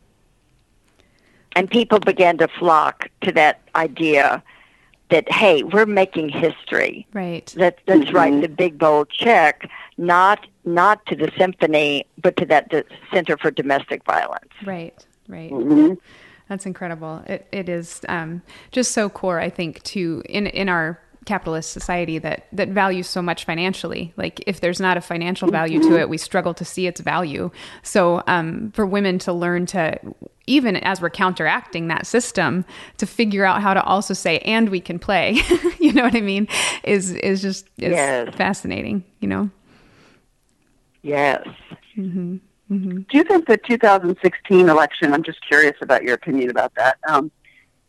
[1.57, 4.43] And people began to flock to that idea
[5.11, 7.07] that, hey, we're making history.
[7.13, 7.53] Right.
[7.57, 8.15] Let, let's Mhm.
[8.15, 13.39] write the big bold check, not not to the symphony, but to that the Center
[13.39, 14.53] for Domestic Violence.
[14.67, 14.95] Right.
[15.29, 15.51] Right.
[15.51, 15.97] Mhm.
[16.49, 17.23] That's incredible.
[17.27, 22.19] It it is um, just so core, I think, to in in our capitalist society
[22.19, 24.13] that that values so much financially.
[24.17, 27.51] Like if there's not a financial value to it, we struggle to see its value.
[27.83, 29.99] So um, for women to learn to
[30.49, 32.65] even as we're counteracting that system
[32.97, 35.39] to figure out how to also say and we can play
[35.79, 36.49] you know what i mean
[36.85, 38.35] is is just is Yes.
[38.35, 39.51] fascinating you know
[41.03, 41.47] Yes.
[41.97, 42.41] Do
[43.13, 45.15] you think the 2016 election?
[45.15, 46.99] I'm just curious about your opinion about that.
[47.09, 47.31] Um,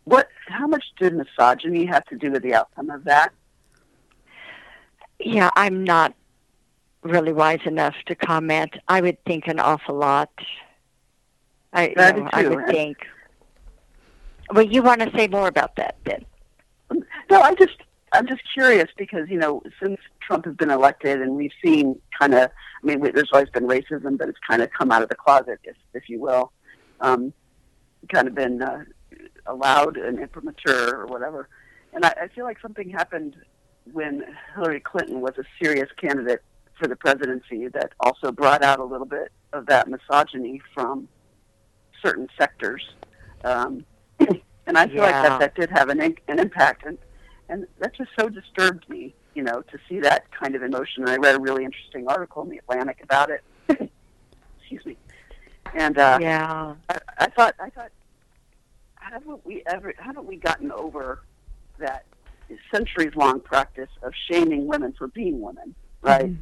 [0.04, 0.28] what?
[0.46, 3.32] How much did misogyny have to do with the outcome of that?
[5.18, 6.14] Yeah, I'm not
[7.02, 8.74] really wise enough to comment.
[8.88, 10.30] I would think an awful lot.
[11.72, 12.98] I, you know, I would think.
[14.52, 16.24] Well, you want to say more about that then?
[17.30, 17.76] No, I just
[18.12, 22.34] I'm just curious because you know since Trump has been elected and we've seen kind
[22.34, 22.50] of
[22.82, 25.60] I mean there's always been racism, but it's kind of come out of the closet,
[25.64, 26.52] if if you will,
[27.00, 27.32] um,
[28.12, 28.84] kind of been uh,
[29.46, 31.48] allowed and imprimatur or whatever.
[31.92, 33.36] And I, I feel like something happened
[33.92, 36.42] when Hillary Clinton was a serious candidate
[36.78, 41.08] for the presidency that also brought out a little bit of that misogyny from
[42.02, 42.82] certain sectors.
[43.44, 43.84] Um,
[44.66, 46.84] and I feel like that, that did have an, an impact.
[46.86, 46.98] And,
[47.48, 51.02] and that just so disturbed me, you know, to see that kind of emotion.
[51.02, 53.42] And I read a really interesting article in the Atlantic about it.
[54.60, 54.96] Excuse me.
[55.74, 56.74] And uh, yeah.
[56.88, 57.90] I, I thought, I thought,
[58.96, 61.22] haven't we ever, haven't we gotten over
[61.78, 62.04] that
[62.72, 66.32] centuries-long practice of shaming women for being women, right?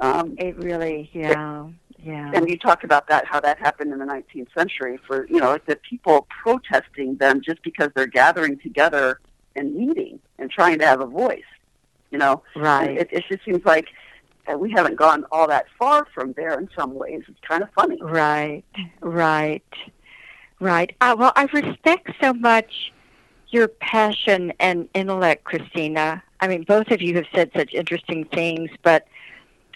[0.00, 1.68] Um, It really, yeah,
[2.08, 2.30] yeah.
[2.34, 5.50] and you talked about that, how that happened in the 19th century for, you know,
[5.50, 9.20] like the people protesting them just because they're gathering together
[9.54, 11.42] and meeting and trying to have a voice,
[12.10, 12.42] you know?
[12.56, 12.96] right.
[12.96, 13.88] It, it just seems like
[14.50, 17.22] uh, we haven't gone all that far from there in some ways.
[17.28, 17.98] It's kind of funny.
[18.00, 18.64] Right,
[19.00, 19.62] right,
[20.60, 20.96] right.
[21.02, 22.92] Uh, well, I respect so much
[23.50, 26.22] your passion and intellect, Christina.
[26.40, 29.06] I mean, both of you have said such interesting things, but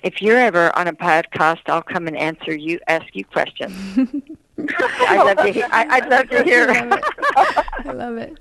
[0.02, 3.72] if you're ever on a podcast, I'll come and answer you, ask you questions.
[4.58, 5.66] I'd love to hear.
[5.72, 6.68] I, I'd love to hear.
[6.70, 8.36] I love it.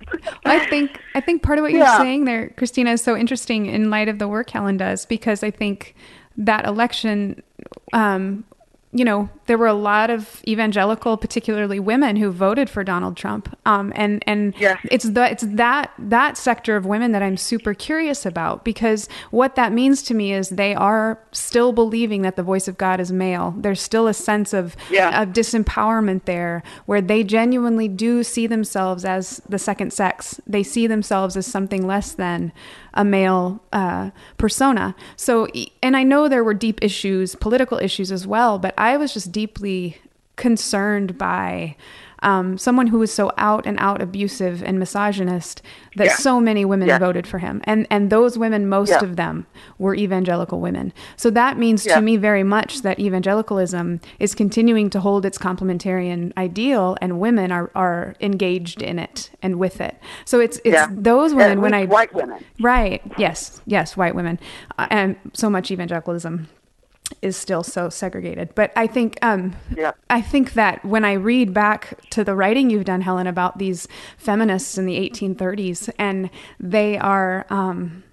[0.45, 1.97] Well, I think I think part of what you're Yeah.
[1.97, 5.51] saying there, Christina, is so interesting in light of the work Helen does because I
[5.51, 5.95] think
[6.37, 7.41] that election,
[7.93, 8.43] um,
[8.91, 13.53] you know, there were a lot of evangelical, particularly women, who voted for Donald Trump,
[13.65, 14.77] um, and and Yeah.
[14.89, 19.55] it's the it's that that sector of women that I'm super curious about because what
[19.55, 23.11] that means to me is they are still believing that the voice of God is
[23.11, 23.53] male.
[23.57, 25.21] There's still a sense of Yeah.
[25.21, 30.39] of disempowerment there where they genuinely do see themselves as the second sex.
[30.47, 32.53] They see themselves as something less than
[32.93, 34.95] a male uh, persona.
[35.15, 35.47] So,
[35.81, 39.31] and I know there were deep issues, political issues as well, but I was just
[39.41, 39.97] deeply
[40.35, 41.75] concerned by
[42.23, 45.59] um, someone who was so out and out abusive and misogynist
[45.95, 46.15] that Yeah.
[46.27, 46.99] so many women Yeah.
[46.99, 47.61] voted for him.
[47.63, 49.03] And, and those women, most Yeah.
[49.03, 49.47] of them
[49.79, 50.93] were evangelical women.
[51.15, 56.31] So that means to me very much that evangelicalism is continuing to hold its complementarian
[56.37, 59.95] ideal and women are, are engaged in it and with it.
[60.25, 62.37] So it's, it's those women when I, white women.
[62.61, 63.01] right.
[63.17, 63.61] Yes.
[63.65, 63.97] Yes.
[63.97, 64.37] White women.
[64.77, 66.47] Uh, and so much evangelicalism
[67.21, 68.53] is still so segregated.
[68.55, 69.91] But I think, um, Yeah.
[70.09, 73.87] I think that when I read back to the writing you've done, Helen, about these
[74.17, 78.03] feminists in the 1830s, and they are, um,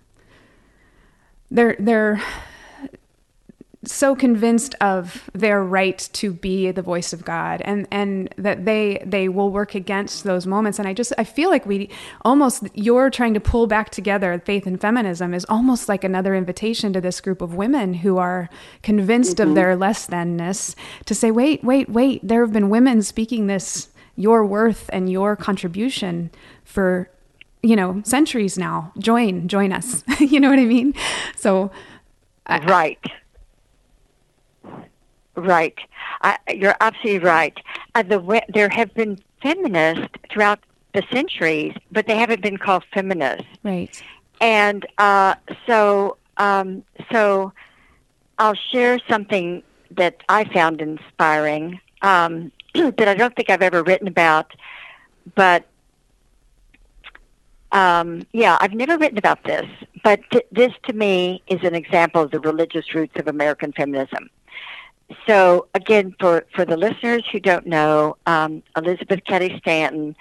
[1.51, 2.20] they're they're
[3.84, 9.02] so convinced of their right to be the voice of God and and that they
[9.06, 10.78] they will work against those moments.
[10.78, 11.88] And I just I feel like we
[12.22, 16.92] almost you're trying to pull back together faith and feminism is almost like another invitation
[16.92, 18.48] to this group of women who are
[18.82, 19.54] convinced of mm-hmm.
[19.54, 20.74] their less thanness
[21.04, 25.36] to say wait wait wait there have been women speaking this your worth and your
[25.36, 26.30] contribution
[26.64, 27.08] for
[27.62, 28.92] you know centuries now.
[28.98, 30.02] Join join us.
[30.20, 30.94] You know what I mean?
[31.36, 31.70] So
[32.48, 32.98] right.
[35.39, 35.78] Right.
[36.22, 37.57] I, you're absolutely right.
[37.95, 40.61] Uh, the there have been feminists throughout
[40.95, 43.47] the centuries, but they haven't been called feminists.
[43.62, 44.03] right
[44.41, 45.34] And uh,
[45.66, 46.82] so, um,
[47.12, 47.53] so
[48.39, 49.62] I'll share something
[49.93, 54.53] that I found inspiring um, that I don't think I've ever written about,
[55.34, 55.66] but
[57.72, 59.66] um, yeah, I've never written about this.
[60.03, 64.30] But th- this, to me, is an example of the religious roots of American feminism.
[65.26, 70.14] So, again, for, for the listeners who don't know, um, Elizabeth Cady Stanton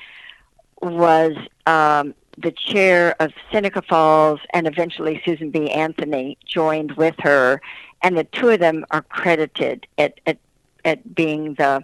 [0.82, 1.36] was
[1.66, 5.70] um, the chair of Seneca Falls, and eventually Susan B.
[5.72, 7.62] Anthony joined with her,
[8.02, 10.38] and the two of them are credited at at,
[10.86, 11.84] at being the,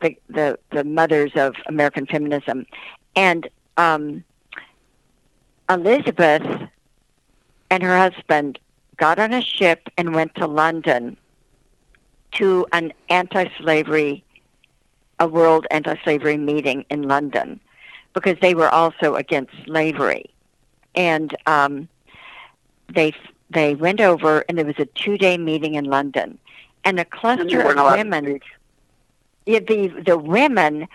[0.00, 2.66] the the the mothers of American feminism,
[3.14, 4.24] and um,
[5.70, 6.42] Elizabeth
[7.70, 8.58] and her husband
[8.96, 11.16] got on a ship and went to London
[12.34, 14.24] to an anti-slavery,
[15.20, 17.60] a world anti-slavery meeting in London
[18.12, 20.26] because they were also against slavery,
[20.94, 21.88] and um,
[22.92, 23.12] they
[23.50, 26.38] they went over and there was a two day meeting in London,
[26.84, 28.40] and a cluster weren't of women.
[29.46, 30.88] Yeah, the the women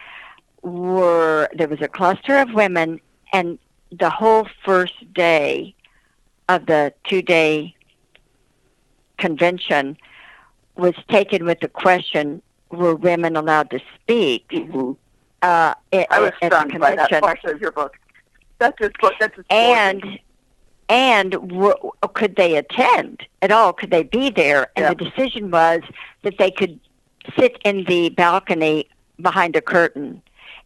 [0.62, 3.00] were there was a cluster of women,
[3.34, 3.60] and
[3.92, 5.76] the whole first day
[6.48, 7.76] of the two day
[9.18, 9.98] convention
[10.80, 14.48] was taken with the question: Were women allowed to speak?
[14.50, 14.96] Mhm.
[15.42, 17.98] Uh, at, I was stunned by that part of your book.
[18.60, 19.14] That's just book.
[19.20, 20.20] That's just and
[20.90, 23.72] and w- could they attend at all?
[23.74, 24.68] Could they be there?
[24.76, 24.94] And Yeah.
[24.94, 25.82] the decision was
[26.24, 26.80] that they could
[27.38, 28.88] sit in the balcony
[29.22, 30.22] behind a curtain,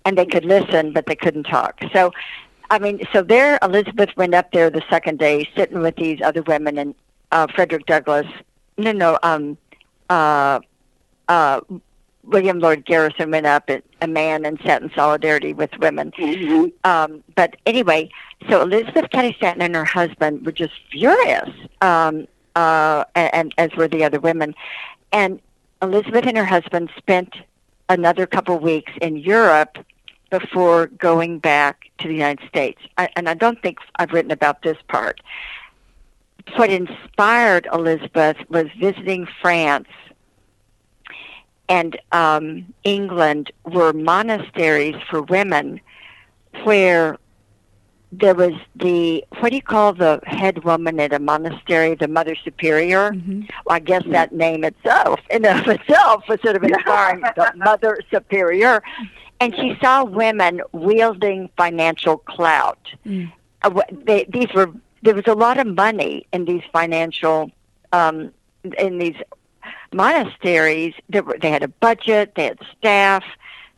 [0.05, 1.79] and they could listen, but they couldn't talk.
[1.91, 2.11] So,
[2.71, 6.41] I mean, so there, Elizabeth went up there the second day, sitting with these other
[6.43, 6.95] women, and
[7.31, 8.27] uh, Frederick Douglass.
[8.77, 9.57] No, no, um,
[10.13, 10.59] uh,
[11.27, 11.61] uh,
[12.23, 16.11] William Lloyd Garrison went up, a a man, and sat in solidarity with women.
[16.11, 16.71] Mhm.
[16.83, 18.09] Um, but anyway,
[18.49, 21.49] so Elizabeth Cady Stanton and her husband were just furious,
[21.81, 24.53] um, uh, and, and as were the other women.
[25.11, 25.39] And
[25.81, 27.31] Elizabeth and her husband spent
[27.89, 29.77] another couple weeks in Europe
[30.29, 32.81] before going back to the United States.
[32.97, 35.21] I, and I don't think I've written about this part.
[36.55, 39.87] What inspired Elizabeth was visiting France
[41.69, 45.79] and um, England were monasteries for women
[46.63, 47.17] where
[48.11, 52.35] there was the what do you call the head woman at a monastery, the mother
[52.35, 53.11] superior?
[53.11, 53.49] Mhm.
[53.65, 57.21] Well, I guess that name itself, in and of itself, was sort of inspiring.
[57.35, 58.83] the mother superior,
[59.39, 62.87] and she saw women wielding financial clout.
[63.05, 63.31] Mm.
[63.63, 67.51] Uh, they, these were there was a lot of money in these financial
[67.93, 68.31] um,
[68.77, 69.15] in these
[69.93, 70.93] monasteries.
[71.13, 73.23] Were, they had a budget, they had staff.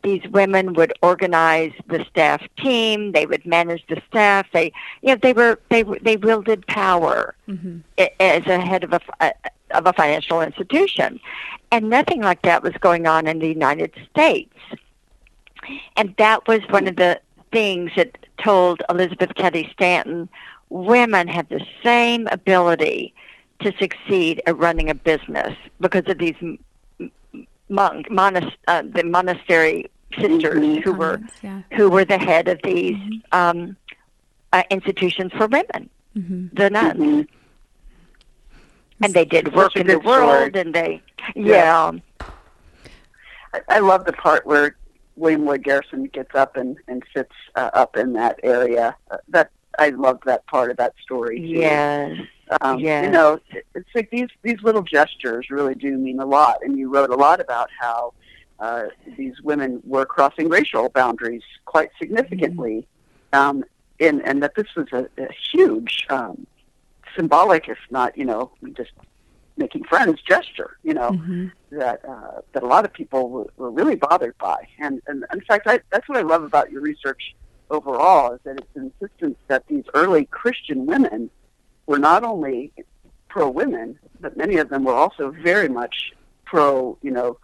[0.02, 3.10] These women would organize the staff team.
[3.12, 4.46] They would manage the staff.
[4.52, 7.82] They, you know, they were they they wielded power Mhm.
[8.20, 9.32] as a head of a fi-
[9.72, 11.18] of a financial institution,
[11.72, 14.54] and nothing like that was going on in the United States.
[15.96, 20.28] And that was one of the things that told Elizabeth Cady Stanton
[20.68, 23.14] women have the same ability
[23.60, 26.34] to succeed at running a business because of these
[27.68, 30.82] monk, monas, uh, the monastery sisters Mhm.
[30.84, 31.62] who were yeah.
[31.74, 32.96] who were the head of these
[33.32, 33.76] um,
[34.52, 36.50] uh, institutions for women, Mhm.
[36.54, 37.28] the nuns Mhm.
[39.02, 40.06] and they did work in the story.
[40.06, 41.02] world and they
[41.34, 41.92] yeah,
[43.52, 44.76] I, I love the part where
[45.16, 48.94] William Lloyd Garrison gets up and and sits uh, up in that area.
[49.10, 51.40] Uh, that I love that part of that story.
[51.40, 51.46] Too.
[51.46, 52.18] yes
[52.60, 53.04] Um, Yes.
[53.04, 53.40] You know,
[53.74, 56.58] it's like these these little gestures really do mean a lot.
[56.62, 58.12] And you wrote a lot about how
[58.58, 58.84] uh,
[59.16, 62.86] these women were crossing racial boundaries quite significantly,
[63.32, 63.64] um,
[64.00, 66.46] and and that this was a, a huge um,
[67.16, 68.92] symbolic, if not you know, just
[69.56, 70.76] making friends gesture.
[70.82, 71.52] You know Mhm.
[71.72, 74.66] that uh, that a lot of people were, were really bothered by.
[74.78, 77.34] And, and in fact, I, that's what I love about your research
[77.70, 81.28] overall is that it's an insistence that these early Christian women
[81.86, 82.72] were not only
[83.28, 86.12] pro women, but many of them were also very much
[86.44, 87.38] pro, you know,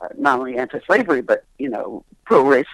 [0.00, 2.66] uh, not only anti-slavery, but you know, pro-race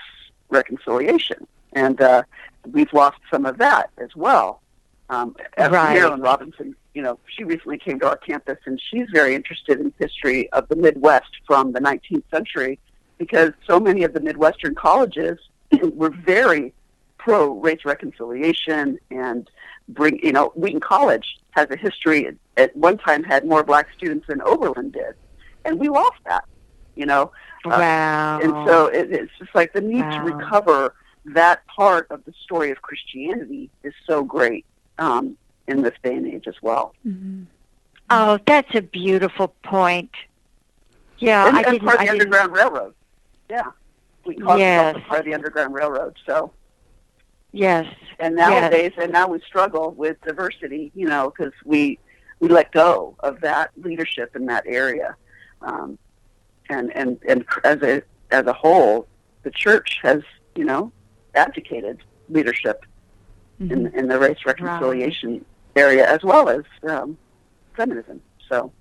[0.49, 1.47] reconciliation.
[1.73, 2.23] And uh,
[2.71, 4.61] we've lost some of that as well.
[5.09, 5.99] Um, Right.
[5.99, 9.93] Marilynne Robinson, you know, she recently came to our campus, and she's very interested in
[9.99, 12.79] history of the Midwest from the 19th century,
[13.19, 15.39] because so many of the Midwestern colleges
[15.95, 16.73] were very
[17.19, 19.51] pro race reconciliation and
[19.95, 20.19] bring.
[20.25, 22.37] You know, Wheaton College has a history.
[22.57, 25.15] At one time, had more black students than Oberlin did,
[25.65, 26.45] and we lost that.
[26.97, 27.33] You know,
[27.65, 28.41] Uh, Wow.
[28.43, 30.95] and so it, it's just like the need to recover
[31.27, 34.65] that part of the story of Christianity is so great
[34.99, 35.37] um,
[35.67, 36.95] in this day and age as well.
[38.11, 40.11] oh, that's a beautiful point.
[41.19, 42.95] Yeah, and, I and part of the Underground Railroad.
[43.51, 43.67] Yeah,
[44.25, 44.97] we call Yes.
[44.97, 46.17] it part of the Underground Railroad.
[46.27, 46.53] So,
[47.53, 47.87] yes.
[48.19, 48.49] and Yes.
[48.51, 50.91] nowadays, and now we struggle with diversity.
[50.95, 51.99] You know, because we
[52.41, 55.17] we let go of that leadership in that area,
[55.63, 55.99] um,
[56.69, 59.07] and and and as a as a whole,
[59.43, 60.23] the church has
[60.55, 60.93] you know
[61.35, 61.99] abdicated
[62.29, 62.85] leadership
[63.61, 65.45] in, in the race reconciliation
[65.77, 67.17] area as well as um,
[67.77, 68.21] feminism.
[68.49, 68.73] So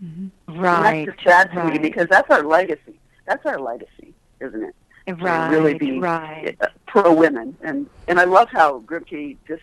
[0.00, 1.06] and Right.
[1.06, 2.98] that's just sad to me because that's our legacy.
[3.26, 4.74] That's our legacy, isn't it?
[5.18, 5.50] To Right.
[5.50, 6.56] really be right.
[6.60, 9.62] uh, pro women, and and I love how Grimke just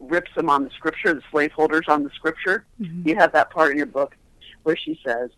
[0.00, 2.64] rips them on the scripture, the slaveholders on the scripture.
[2.78, 4.16] You have that part in your book
[4.64, 5.30] where she says,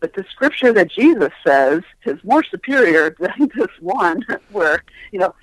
[0.00, 4.82] "But the scripture that Jesus says is more superior than this one, where
[5.12, 5.34] you know."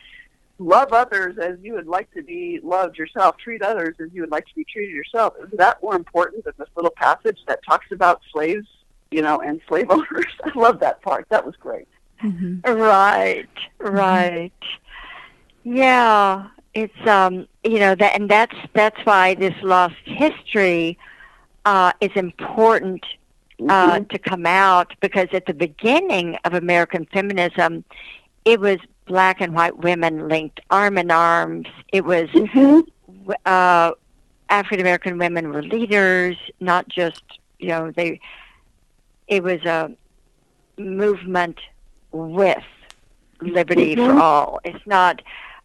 [0.60, 3.36] Love others as you would like to be loved yourself.
[3.38, 5.34] Treat others as you would like to be treated yourself.
[5.44, 8.68] Isn't that more important than this little passage that talks about slaves,
[9.10, 10.28] you know, and slave owners?
[10.44, 11.26] I love that part.
[11.30, 11.88] That was great.
[12.66, 13.48] Right,
[13.80, 14.52] right.
[15.64, 20.98] Yeah, it's um, you know that, and that's that's why this lost history
[21.66, 23.06] uh, is important
[23.70, 27.84] uh, to come out because at the beginning of American feminism,
[28.46, 31.68] it was black and white women linked arm in arms.
[31.92, 32.30] It was
[33.46, 33.92] uh,
[34.50, 37.24] African American women were leaders, not just
[37.60, 38.20] you know they.
[39.28, 39.92] It was a
[40.78, 41.60] movement
[42.14, 42.64] with
[43.42, 44.22] liberty for mm-hmm.
[44.22, 44.60] all.
[44.64, 45.22] It's not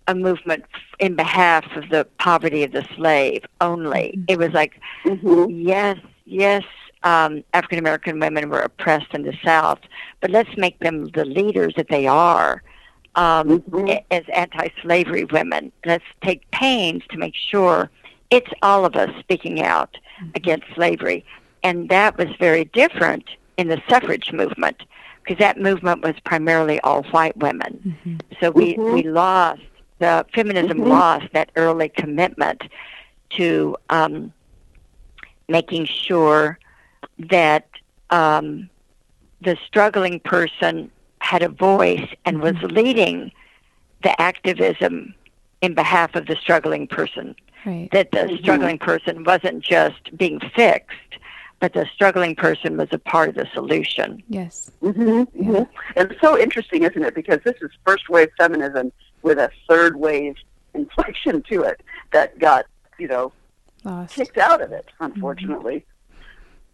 [0.08, 0.64] a movement
[0.98, 4.14] in behalf of the poverty of the slave only.
[4.16, 4.24] Mm-hmm.
[4.28, 5.50] It was like, mm-hmm.
[5.50, 6.64] yes, yes,
[7.04, 9.80] um, African American women were oppressed in the South,
[10.20, 12.62] but let's make them the leaders that they are.
[13.14, 17.90] Um, a- As anti-slavery women, let's take pains to make sure
[18.30, 19.96] it's all of us speaking out
[20.34, 21.24] against slavery,
[21.62, 23.24] and that was very different
[23.56, 24.82] in the suffrage movement
[25.28, 27.96] because that movement was primarily all white women.
[28.04, 28.16] Mm-hmm.
[28.40, 28.94] So we mm-hmm.
[28.94, 29.60] we lost
[29.98, 30.88] the feminism mm-hmm.
[30.88, 32.62] lost that early commitment
[33.30, 34.32] to um,
[35.48, 36.58] making sure
[37.18, 37.68] that
[38.08, 38.70] um,
[39.42, 43.30] the struggling person had a voice and was leading
[44.02, 45.14] the activism
[45.60, 47.34] in behalf of the struggling person.
[47.66, 47.90] Right.
[47.92, 51.18] That the struggling person wasn't just being fixed,
[51.60, 54.22] but the struggling person was a part of the solution.
[54.28, 54.70] Yes.
[54.82, 55.62] Mm-hmm, mm-hmm.
[55.96, 57.14] And it's so interesting, isn't it?
[57.14, 58.92] Because this is first wave feminism
[59.22, 60.36] with a third wave
[60.74, 61.82] inflection to it
[62.12, 62.66] that got,
[62.98, 63.32] you know,
[63.84, 64.14] Lost.
[64.14, 65.76] kicked out of it, unfortunately.
[65.76, 65.84] Mm-hmm.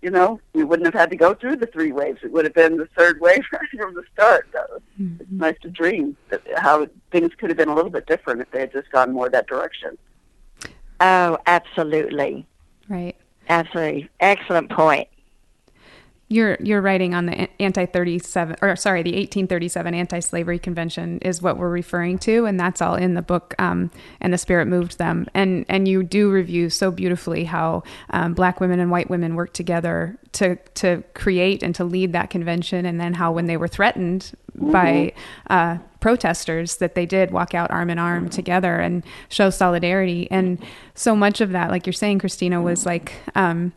[0.03, 2.19] You know, we wouldn't have had to go through the three waves.
[2.23, 4.49] It would have been the third wave right from the start.
[4.53, 5.39] That was, It's mm-hmm.
[5.39, 8.61] nice to dream that how things could have been a little bit different if they
[8.61, 9.97] had just gone more that direction.
[11.01, 12.47] Oh, absolutely.
[12.89, 13.17] Right.
[13.49, 14.09] Absolutely.
[14.21, 15.09] Excellent point.
[16.35, 20.19] Your your writing on the anti thirty seven or sorry the eighteen thirty seven anti
[20.19, 23.55] slavery convention is what we're referring to, and that's all in the book.
[23.61, 28.35] Um, and the spirit moved them, and and you do review so beautifully how um,
[28.35, 32.85] black women and white women worked together to to create and to lead that convention,
[32.85, 35.13] and then how when they were threatened by
[35.51, 40.59] uh, protesters that they did walk out arm in arm together and show solidarity, and
[40.97, 43.13] so much of that, like you're saying, Christina, was like.
[43.37, 43.73] Um,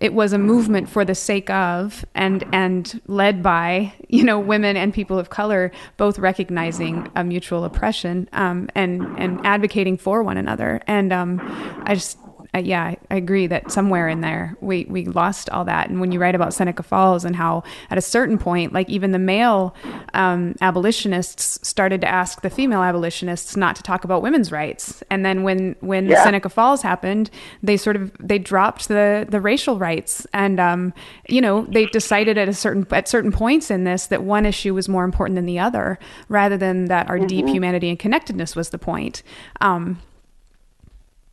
[0.00, 4.76] it was a movement for the sake of and and led by you know women
[4.76, 10.36] and people of color both recognizing a mutual oppression um, and and advocating for one
[10.36, 10.80] another.
[10.86, 11.40] And um,
[11.84, 12.18] I just
[12.54, 16.12] uh, yeah I, agree that somewhere in there we we lost all that and when
[16.12, 19.74] you write about Seneca Falls and how at a certain point like even the male
[20.14, 25.24] um, abolitionists started to ask the female abolitionists not to talk about women's rights and
[25.24, 26.24] then when when Yeah.
[26.24, 27.30] Seneca Falls happened,
[27.62, 30.92] they sort of they dropped the the racial rights, and um,
[31.28, 34.74] you know they decided at a certain at certain points in this that one issue
[34.74, 35.98] was more important than the other,
[36.28, 39.22] rather than that our deep humanity and connectedness was the point.
[39.60, 40.00] Um,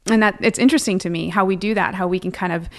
[0.10, 2.70] and that it's interesting to me how we do that, how we can kind of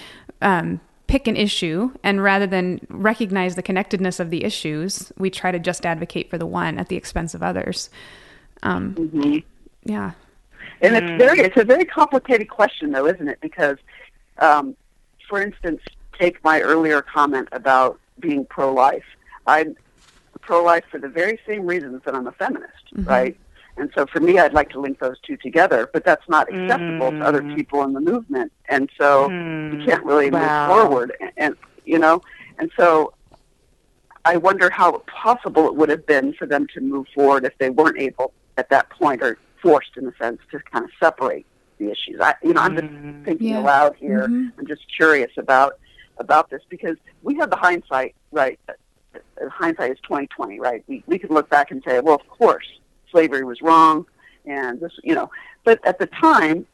[0.41, 5.51] um, pick an issue and rather than recognize the connectedness of the issues, we try
[5.51, 7.89] to just advocate for the one at the expense of others.
[8.63, 9.37] Um, Mm-hmm.
[9.83, 10.11] Yeah.
[10.81, 13.39] And it's very it's a very complicated question though, isn't it?
[13.41, 13.77] Because
[14.37, 14.75] um,
[15.27, 15.81] for instance,
[16.17, 19.03] take my earlier comment about being pro life.
[19.47, 19.75] I'm
[20.41, 23.37] pro life for the very same reasons that I'm a feminist, right?
[23.79, 27.11] And so for me I'd like to link those two together, but that's not acceptable
[27.13, 28.51] to other people in the movement.
[28.67, 29.31] And so
[29.71, 30.41] you can't really Wow.
[30.41, 31.55] move forward and, and
[31.85, 32.21] you know,
[32.59, 33.13] and so
[34.25, 37.69] I wonder how possible it would have been for them to move forward if they
[37.69, 41.45] weren't able at that point, or forced in a sense to kind of separate
[41.77, 42.19] the issues.
[42.21, 42.89] I, you know, I'm just
[43.23, 43.59] thinking Yeah.
[43.59, 44.27] aloud here.
[44.27, 44.51] Mhm.
[44.59, 45.73] I'm just curious about
[46.17, 48.59] about this because we have the hindsight, right?
[48.67, 48.73] Uh,
[49.49, 50.83] Hindsight is 2020, right?
[50.87, 52.67] We we could look back and say, well, of course,
[53.11, 54.05] slavery was wrong,
[54.45, 55.29] and this, you know.
[55.63, 56.65] But at the time,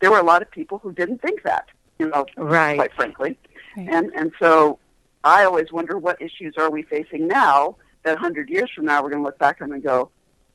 [0.00, 1.66] there were a lot of people who didn't think that,
[1.98, 2.76] you know, Right.
[2.76, 3.38] quite frankly.
[3.76, 3.88] Right.
[3.90, 4.78] And and so
[5.24, 9.10] I always wonder what issues are we facing now that 100 years from now we're
[9.10, 10.10] going to look back on and go,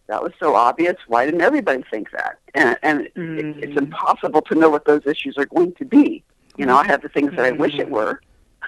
[0.08, 0.96] that was so obvious.
[1.08, 2.38] Why didn't everybody think that?
[2.54, 3.64] And, and it, mm.
[3.64, 6.24] it's impossible to know what those issues are going to be.
[6.58, 7.92] You know, I have the things that I wish it mm.
[7.92, 8.22] were.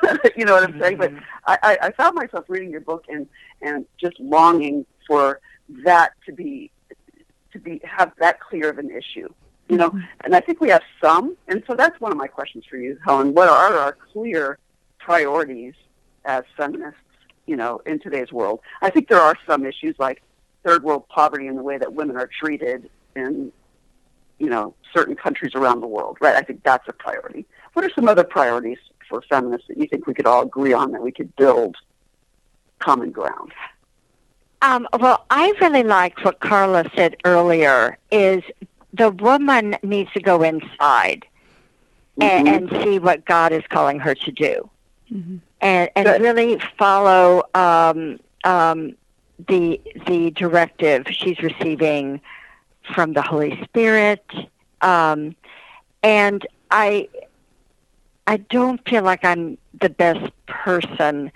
[0.36, 0.98] you know what I'm saying?
[0.98, 1.22] But mm.
[1.46, 3.28] I, I, I found myself reading your book and
[3.62, 5.40] and just longing for
[5.84, 6.72] that to be
[7.52, 9.28] to be have that clear of an issue.
[9.70, 10.00] You know, mm-hmm.
[10.26, 12.98] and I think we have some, and so that's one of my questions for you,
[13.06, 13.34] Helen.
[13.34, 14.58] What are our clear
[15.00, 15.76] priorities
[16.26, 17.00] as feminists?
[17.48, 20.22] You know, in today's world, I think there are some issues like
[20.64, 23.52] third world poverty and the way that women are treated in
[24.40, 26.18] you know certain countries around the world.
[26.22, 26.36] Right?
[26.36, 27.46] I think that's a priority.
[27.74, 28.78] What are some other priorities
[29.10, 31.76] for feminists that you think we could all agree on that we could build
[32.80, 33.54] common ground?
[34.62, 37.98] Um, well, I really liked what Carla said earlier.
[38.12, 38.44] Is
[38.94, 41.26] the woman needs to go inside
[42.20, 42.72] and, Mhm.
[42.74, 44.70] and see what God is calling her to do,
[45.62, 46.22] and and Good.
[46.22, 48.96] really follow um, um,
[49.48, 52.22] the the directive she's receiving
[52.94, 54.24] from the Holy Spirit.
[54.82, 55.36] Um,
[56.04, 57.08] and I
[58.28, 61.32] I don't feel like I'm the best person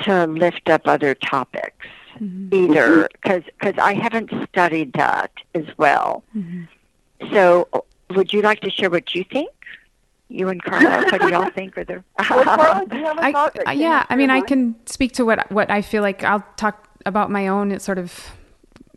[0.00, 1.86] to lift up other topics
[2.52, 6.24] either because cause I haven't studied that as well.
[7.32, 7.68] So,
[8.10, 9.50] would you like to share what you think?
[10.28, 11.78] You and Carla, what do y'all think?
[11.78, 14.16] Or the Well, Carla, do you have a I, thought that uh, yeah, up I
[14.16, 16.22] mean, I can speak to what what I feel like.
[16.22, 18.32] I'll talk about my own sort of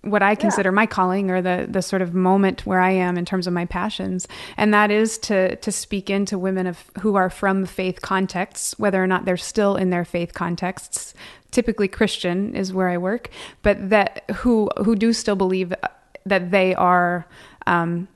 [0.03, 3.25] what I consider my calling or the the sort of moment where I am in
[3.25, 4.27] terms of my passions,
[4.57, 9.01] and that is to to speak into women of who are from faith contexts, whether
[9.03, 11.13] or not they're still in their faith contexts.
[11.51, 13.29] Typically, Christian is where I work,
[13.61, 15.73] but that who who do still believe
[16.25, 17.27] that they are.
[17.67, 18.07] Um,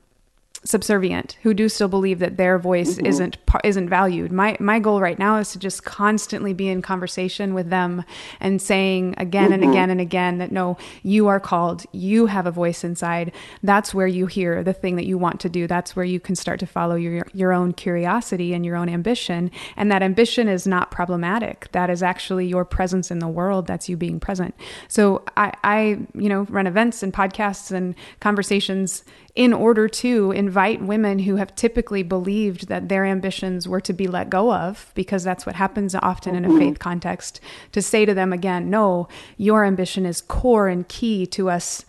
[0.66, 3.06] subservient who do still believe that their voice mm-hmm.
[3.06, 4.32] isn't isn't valued.
[4.32, 8.04] My my goal right now is to just constantly be in conversation with them
[8.40, 9.70] and saying again and mm-hmm.
[9.70, 11.84] again and again that no, you are called.
[11.92, 13.32] You have a voice inside.
[13.62, 15.66] That's where you hear the thing that you want to do.
[15.66, 19.50] That's where you can start to follow your your own curiosity and your own ambition.
[19.76, 21.68] And that ambition is not problematic.
[21.72, 23.68] That is actually your presence in the world.
[23.68, 24.54] That's you being present.
[24.88, 25.78] So I I
[26.14, 29.04] you know run events and podcasts and conversations
[29.36, 34.08] in order to invite women who have typically believed that their ambitions were to be
[34.08, 37.38] let go of, because that's what happens often in a faith context,
[37.70, 39.06] to say to them again, no,
[39.36, 41.84] your ambition is core and key to us.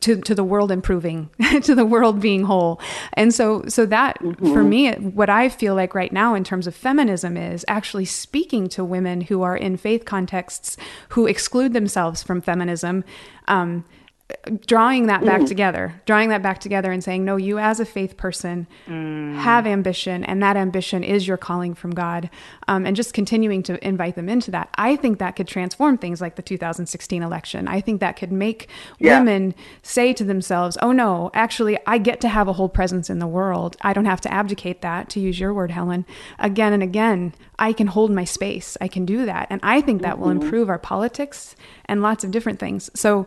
[0.00, 1.30] To, to the world improving,
[1.62, 2.82] to the world being whole,
[3.14, 6.74] and so so that for me, what I feel like right now in terms of
[6.74, 10.76] feminism is actually speaking to women who are in faith contexts
[11.08, 13.04] who exclude themselves from feminism,
[13.48, 13.86] um,
[14.66, 15.46] drawing that back mm.
[15.46, 19.36] together, drawing that back together and saying, no, you as a faith person mm.
[19.36, 22.30] have ambition, and that ambition is your calling from God,
[22.66, 24.70] um, and just continuing to invite them into that.
[24.76, 27.68] I think that could transform things like the 2016 election.
[27.68, 28.68] I think that could make
[28.98, 29.18] Yeah.
[29.18, 33.18] women say to themselves, oh no, actually, I get to have a whole presence in
[33.18, 33.76] the world.
[33.82, 36.06] I don't have to abdicate that, to use your word, Helen,
[36.38, 37.34] again and again.
[37.58, 38.76] I can hold my space.
[38.80, 39.48] I can do that.
[39.50, 40.42] And I think that will mm-hmm.
[40.42, 41.54] improve our politics
[41.84, 42.90] and lots of different things.
[42.94, 43.26] So,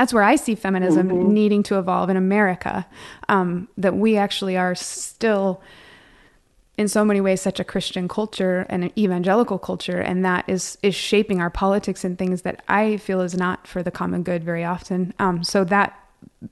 [0.00, 2.86] that's where I see feminism needing to evolve in America.
[3.28, 5.60] Um, that we actually are still,
[6.78, 10.78] in so many ways, such a Christian culture and an evangelical culture, and that is
[10.82, 14.42] is shaping our politics and things that I feel is not for the common good
[14.42, 15.12] very often.
[15.18, 15.94] Um, so that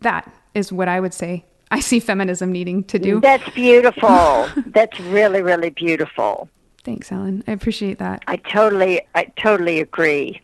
[0.02, 1.46] that is what I would say.
[1.70, 3.18] I see feminism needing to do.
[3.18, 4.46] That's beautiful.
[4.66, 6.50] That's really, really beautiful.
[6.84, 7.44] Thanks, Ellen.
[7.48, 8.24] I appreciate that.
[8.26, 10.42] I totally, I totally agree.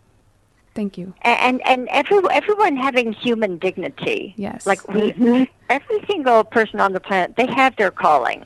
[0.74, 1.14] Thank you.
[1.22, 4.34] And and every, everyone having human dignity.
[4.36, 4.66] Yes.
[4.66, 8.44] Like we, every single person on the planet, they have their calling,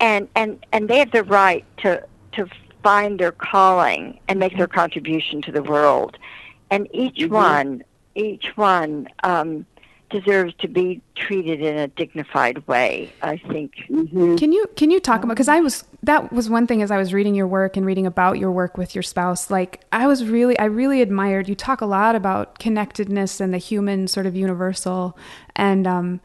[0.00, 2.02] and and and they have the right to
[2.32, 2.48] to
[2.82, 6.18] find their calling and make their contribution to the world,
[6.70, 7.30] and each Mhm.
[7.30, 7.84] one
[8.16, 9.64] each one um,
[10.12, 13.12] deserves to be treated in a dignified way.
[13.22, 13.72] I think.
[13.88, 16.90] hmm Can you can you talk about because I was that was one thing as
[16.90, 20.06] I was reading your work and reading about your work with your spouse like I
[20.06, 24.26] was really I really admired you talk a lot about connectedness and the human sort
[24.26, 25.16] of universal
[25.56, 26.20] and um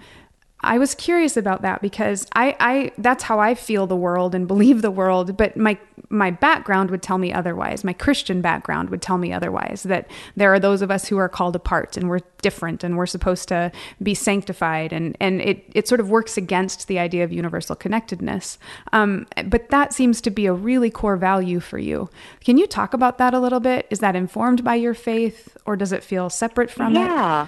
[0.61, 4.47] I was curious about that because I, I that's how I feel the world and
[4.47, 5.77] believe the world, but my
[6.09, 7.83] my background would tell me otherwise.
[7.83, 11.29] My Christian background would tell me otherwise that there are those of us who are
[11.29, 15.87] called apart and we're different and we're supposed to be sanctified and and it it
[15.87, 18.57] sort of works against the idea of universal connectedness.
[18.93, 22.09] Um, but that seems to be a really core value for you.
[22.43, 23.85] Can you talk about that a little bit?
[23.91, 26.99] Is that informed by your faith or does it feel separate from it?
[27.01, 27.47] yeah.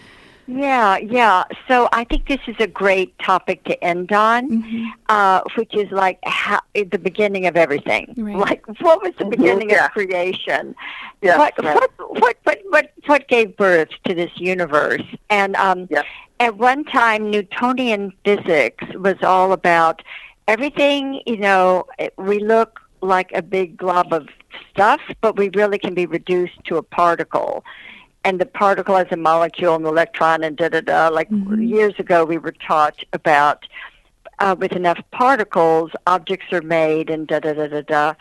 [0.52, 1.44] Yeah, yeah.
[1.68, 4.86] So I think this is a great topic to end on, Mm-hmm.
[5.08, 8.16] uh, which is like how, the beginning of everything.
[8.18, 8.36] Right.
[8.36, 9.86] Like, what was the Mhm, beginning yeah.
[9.86, 10.76] of creation?
[11.22, 11.76] Yes, what, right.
[11.76, 15.04] what, what, what, what, what gave birth to this universe?
[15.30, 16.06] And um, Yes.
[16.40, 20.02] at one time, Newtonian physics was all about
[20.48, 21.22] everything.
[21.28, 21.86] You know,
[22.18, 24.28] we look like a big glob of
[24.72, 27.64] stuff, but we really can be reduced to a particle.
[28.24, 31.08] And the particle has a molecule, an electron, and da da da.
[31.08, 33.66] Like years ago, we were taught about
[34.40, 38.14] uh, with enough particles, objects are made, and da da da da da.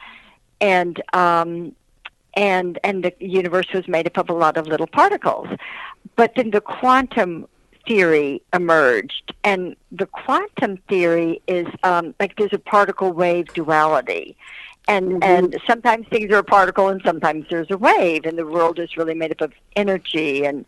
[0.61, 1.75] And um,
[2.35, 5.49] and and the universe was made up of a lot of little particles.
[6.17, 7.49] But then the quantum
[7.87, 14.37] theory emerged, and the quantum theory is um, like there's a particle wave duality.
[14.89, 18.79] And and sometimes things are a particle, and sometimes there's a wave, and the world
[18.79, 20.65] is really made up of energy and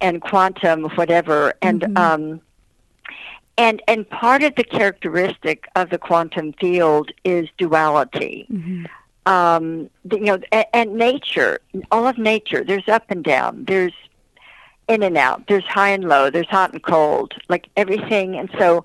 [0.00, 1.54] and quantum, whatever.
[1.62, 2.40] And um,
[3.56, 8.48] and and part of the characteristic of the quantum field is duality
[9.26, 11.60] um, the, you know, and, and nature,
[11.90, 13.92] all of nature, there's up and down, there's
[14.88, 18.36] in and out, there's high and low, there's hot and cold, like everything.
[18.36, 18.84] And so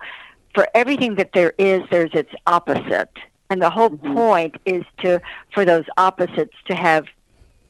[0.54, 3.12] for everything that there is, there's its opposite.
[3.50, 5.22] And the whole point is to,
[5.54, 7.06] for those opposites to have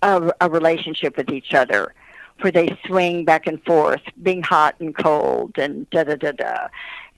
[0.02, 1.94] a, a relationship with each other
[2.42, 6.68] where they swing back and forth, being hot and cold and da da da da.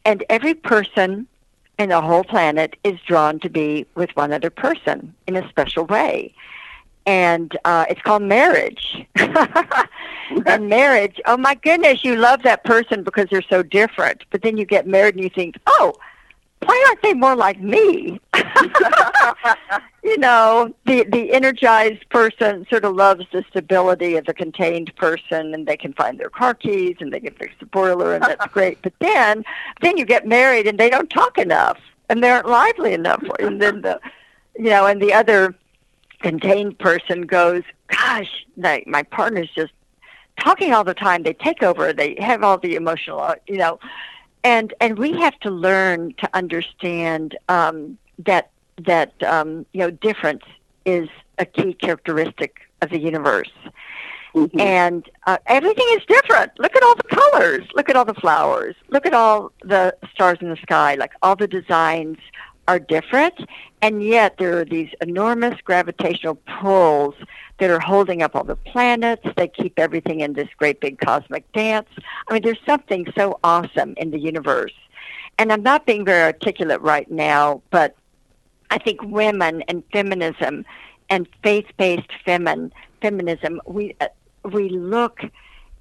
[0.06, 1.28] And every person
[1.78, 5.86] and the whole planet is drawn to be with one other person in a special
[5.86, 6.34] way.
[7.06, 9.06] And uh, it's called marriage.
[9.16, 14.26] and marriage, oh my goodness, you love that person because they're so different.
[14.30, 15.94] But then you get married and you think, oh,
[16.66, 18.20] why aren't they more like me?
[20.04, 25.54] you know, the the energized person sort of loves the stability of the contained person,
[25.54, 28.46] and they can find their car keys and they can fix the boiler, and that's
[28.54, 28.82] great.
[28.82, 29.44] But then,
[29.82, 31.80] then you get married and they don't talk enough,
[32.10, 34.00] and they aren't lively enough, and then the,
[34.58, 35.56] you know, and the other
[36.22, 39.72] contained person goes, "Gosh, my my partner's just
[40.40, 41.24] talking all the time.
[41.24, 41.94] They take over.
[41.94, 43.80] They have all the emotional, uh, you know."
[44.44, 48.50] And and we have to learn to understand um, that
[48.86, 50.44] that um, you know difference
[50.86, 53.52] is a key characteristic of the universe,
[54.34, 54.60] Mhm.
[54.60, 56.52] and uh, everything is different.
[56.60, 57.66] Look at all the colors.
[57.76, 58.76] Look at all the flowers.
[58.90, 60.96] Look at all the stars in the sky.
[60.96, 62.18] Like all the designs
[62.70, 63.34] are different,
[63.82, 67.16] and yet there are these enormous gravitational pulls
[67.58, 69.26] that are holding up all the planets.
[69.36, 71.90] They keep everything in this great big cosmic dance.
[72.28, 74.78] I mean, there's something so awesome in the universe.
[75.40, 77.96] And I'm not being very articulate right now, but
[78.70, 80.64] I think women and feminism
[81.10, 84.10] and faith-based femin, feminism, we uh,
[84.44, 85.22] we look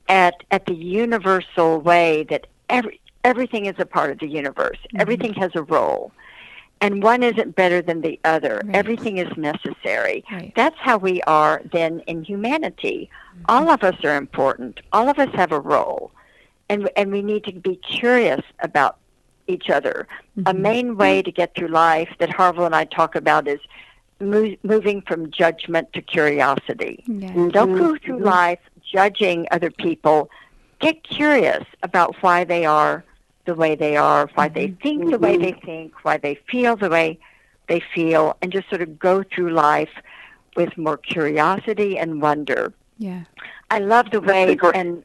[0.08, 4.78] at at the universal way that every everything is a part of the universe.
[4.98, 6.12] Everything has a role.
[6.80, 8.62] And one isn't better than the other.
[8.64, 8.76] Right.
[8.76, 10.24] Everything is necessary.
[10.30, 10.52] Right.
[10.54, 13.10] That's how we are then in humanity.
[13.10, 13.44] Mm-hmm.
[13.48, 14.80] All of us are important.
[14.92, 16.12] All of us have a role.
[16.68, 18.98] And and we need to be curious about
[19.46, 20.06] each other.
[20.36, 20.62] A mm-hmm.
[20.62, 23.60] main way to get through life that Harville and I talk about is
[24.20, 27.02] mo- moving from judgment to curiosity.
[27.06, 27.32] Yeah.
[27.32, 28.04] Don't go mm-hmm.
[28.04, 28.60] through life
[28.92, 30.30] judging other people.
[30.78, 33.04] Get curious about why they are
[33.48, 34.82] the way they are, why they mm-hmm.
[34.82, 35.66] think the way they mm-hmm.
[35.66, 37.18] think, why they feel the way
[37.66, 39.94] they feel, and just sort of go through life
[40.54, 42.74] with more curiosity and wonder.
[42.98, 43.24] Yeah.
[43.70, 44.76] I love the way, great.
[44.76, 45.02] and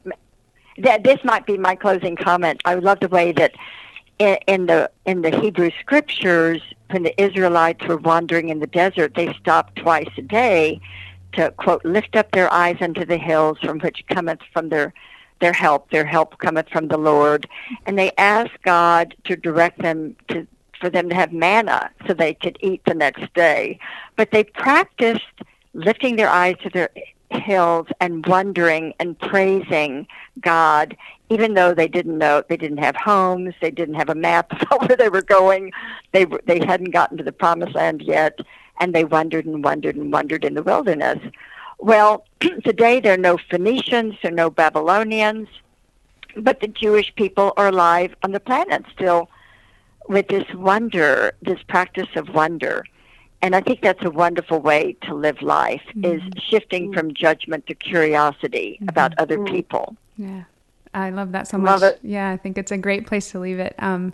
[0.76, 2.60] th- this might be my closing comment.
[2.66, 3.52] I love the way that
[4.18, 9.14] in, in the in the Hebrew scriptures, when the Israelites were wandering in the desert,
[9.14, 10.80] they stopped twice a day
[11.32, 14.92] to quote lift up their eyes unto the hills from which cometh from their
[15.40, 15.90] their help.
[15.90, 17.48] Their help cometh from the Lord,
[17.86, 20.46] and they asked God to direct them to
[20.80, 23.78] for them to have manna so they could eat the next day.
[24.16, 25.22] But they practiced
[25.72, 26.90] lifting their eyes to their
[27.30, 30.06] hills and wondering and praising
[30.40, 30.96] God,
[31.30, 34.80] even though they didn't know they didn't have homes, they didn't have a map about
[34.88, 35.72] where they were going,
[36.12, 38.38] they they hadn't gotten to the promised land yet,
[38.80, 41.18] and they wondered and wondered and wondered in the wilderness.
[41.78, 42.26] Well,
[42.64, 45.48] today there are no Phoenicians, there are no Babylonians,
[46.36, 49.28] but the Jewish people are alive on the planet still
[50.08, 52.84] with this wonder, this practice of wonder.
[53.42, 57.74] And I think that's a wonderful way to live life is shifting from judgment to
[57.74, 59.96] curiosity about other people.
[60.16, 60.44] Yeah.
[60.94, 61.94] I love that so Love much.
[61.94, 62.00] it.
[62.02, 63.74] Yeah, I think it's a great place to leave it.
[63.78, 64.12] Um,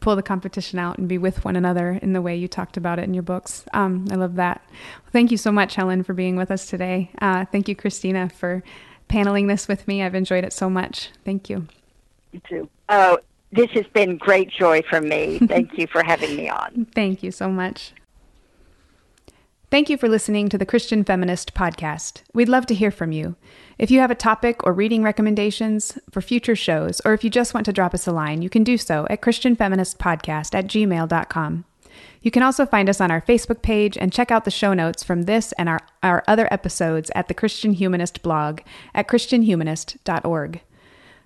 [0.00, 2.98] pull the competition out and be with one another in the way you talked about
[2.98, 3.64] it in your books.
[3.72, 4.62] Um, I love that.
[4.68, 7.10] Well, thank you so much, Helen, for being with us today.
[7.20, 8.62] Uh, thank you, Christina, for
[9.08, 10.02] paneling this with me.
[10.02, 11.10] I've enjoyed it so much.
[11.24, 11.66] Thank you.
[12.32, 12.70] You too.
[12.88, 13.18] Oh,
[13.52, 15.38] this has been great joy for me.
[15.46, 16.86] Thank you for having me on.
[16.94, 17.94] Thank you so much.
[19.70, 22.22] Thank you for listening to the Christian Feminist Podcast.
[22.32, 23.36] We'd love to hear from you.
[23.78, 27.54] If you have a topic or reading recommendations for future shows, or if you just
[27.54, 31.64] want to drop us a line, you can do so at ChristianFeministPodcast at gmail.com.
[32.20, 35.04] You can also find us on our Facebook page and check out the show notes
[35.04, 38.62] from this and our, our other episodes at the Christian Humanist blog
[38.96, 40.60] at ChristianHumanist.org.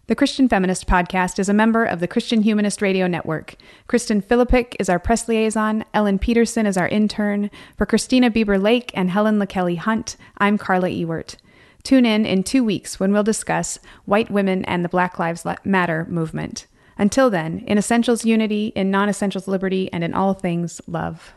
[0.09, 3.55] The Christian Feminist Podcast is a member of the Christian Humanist Radio Network.
[3.86, 5.86] Kristen Philippic is our press liaison.
[5.94, 7.50] Ellen Peterson is our intern.
[7.78, 11.36] For Christina Bieber Lake and Helen LaKelly Hunt, I'm Carla Ewert.
[11.82, 16.06] Tune in in two weeks when we'll discuss white women and the Black Lives Matter
[16.08, 16.66] movement.
[16.96, 21.34] Until then, in essentials unity, in non essentials liberty, and in all things love.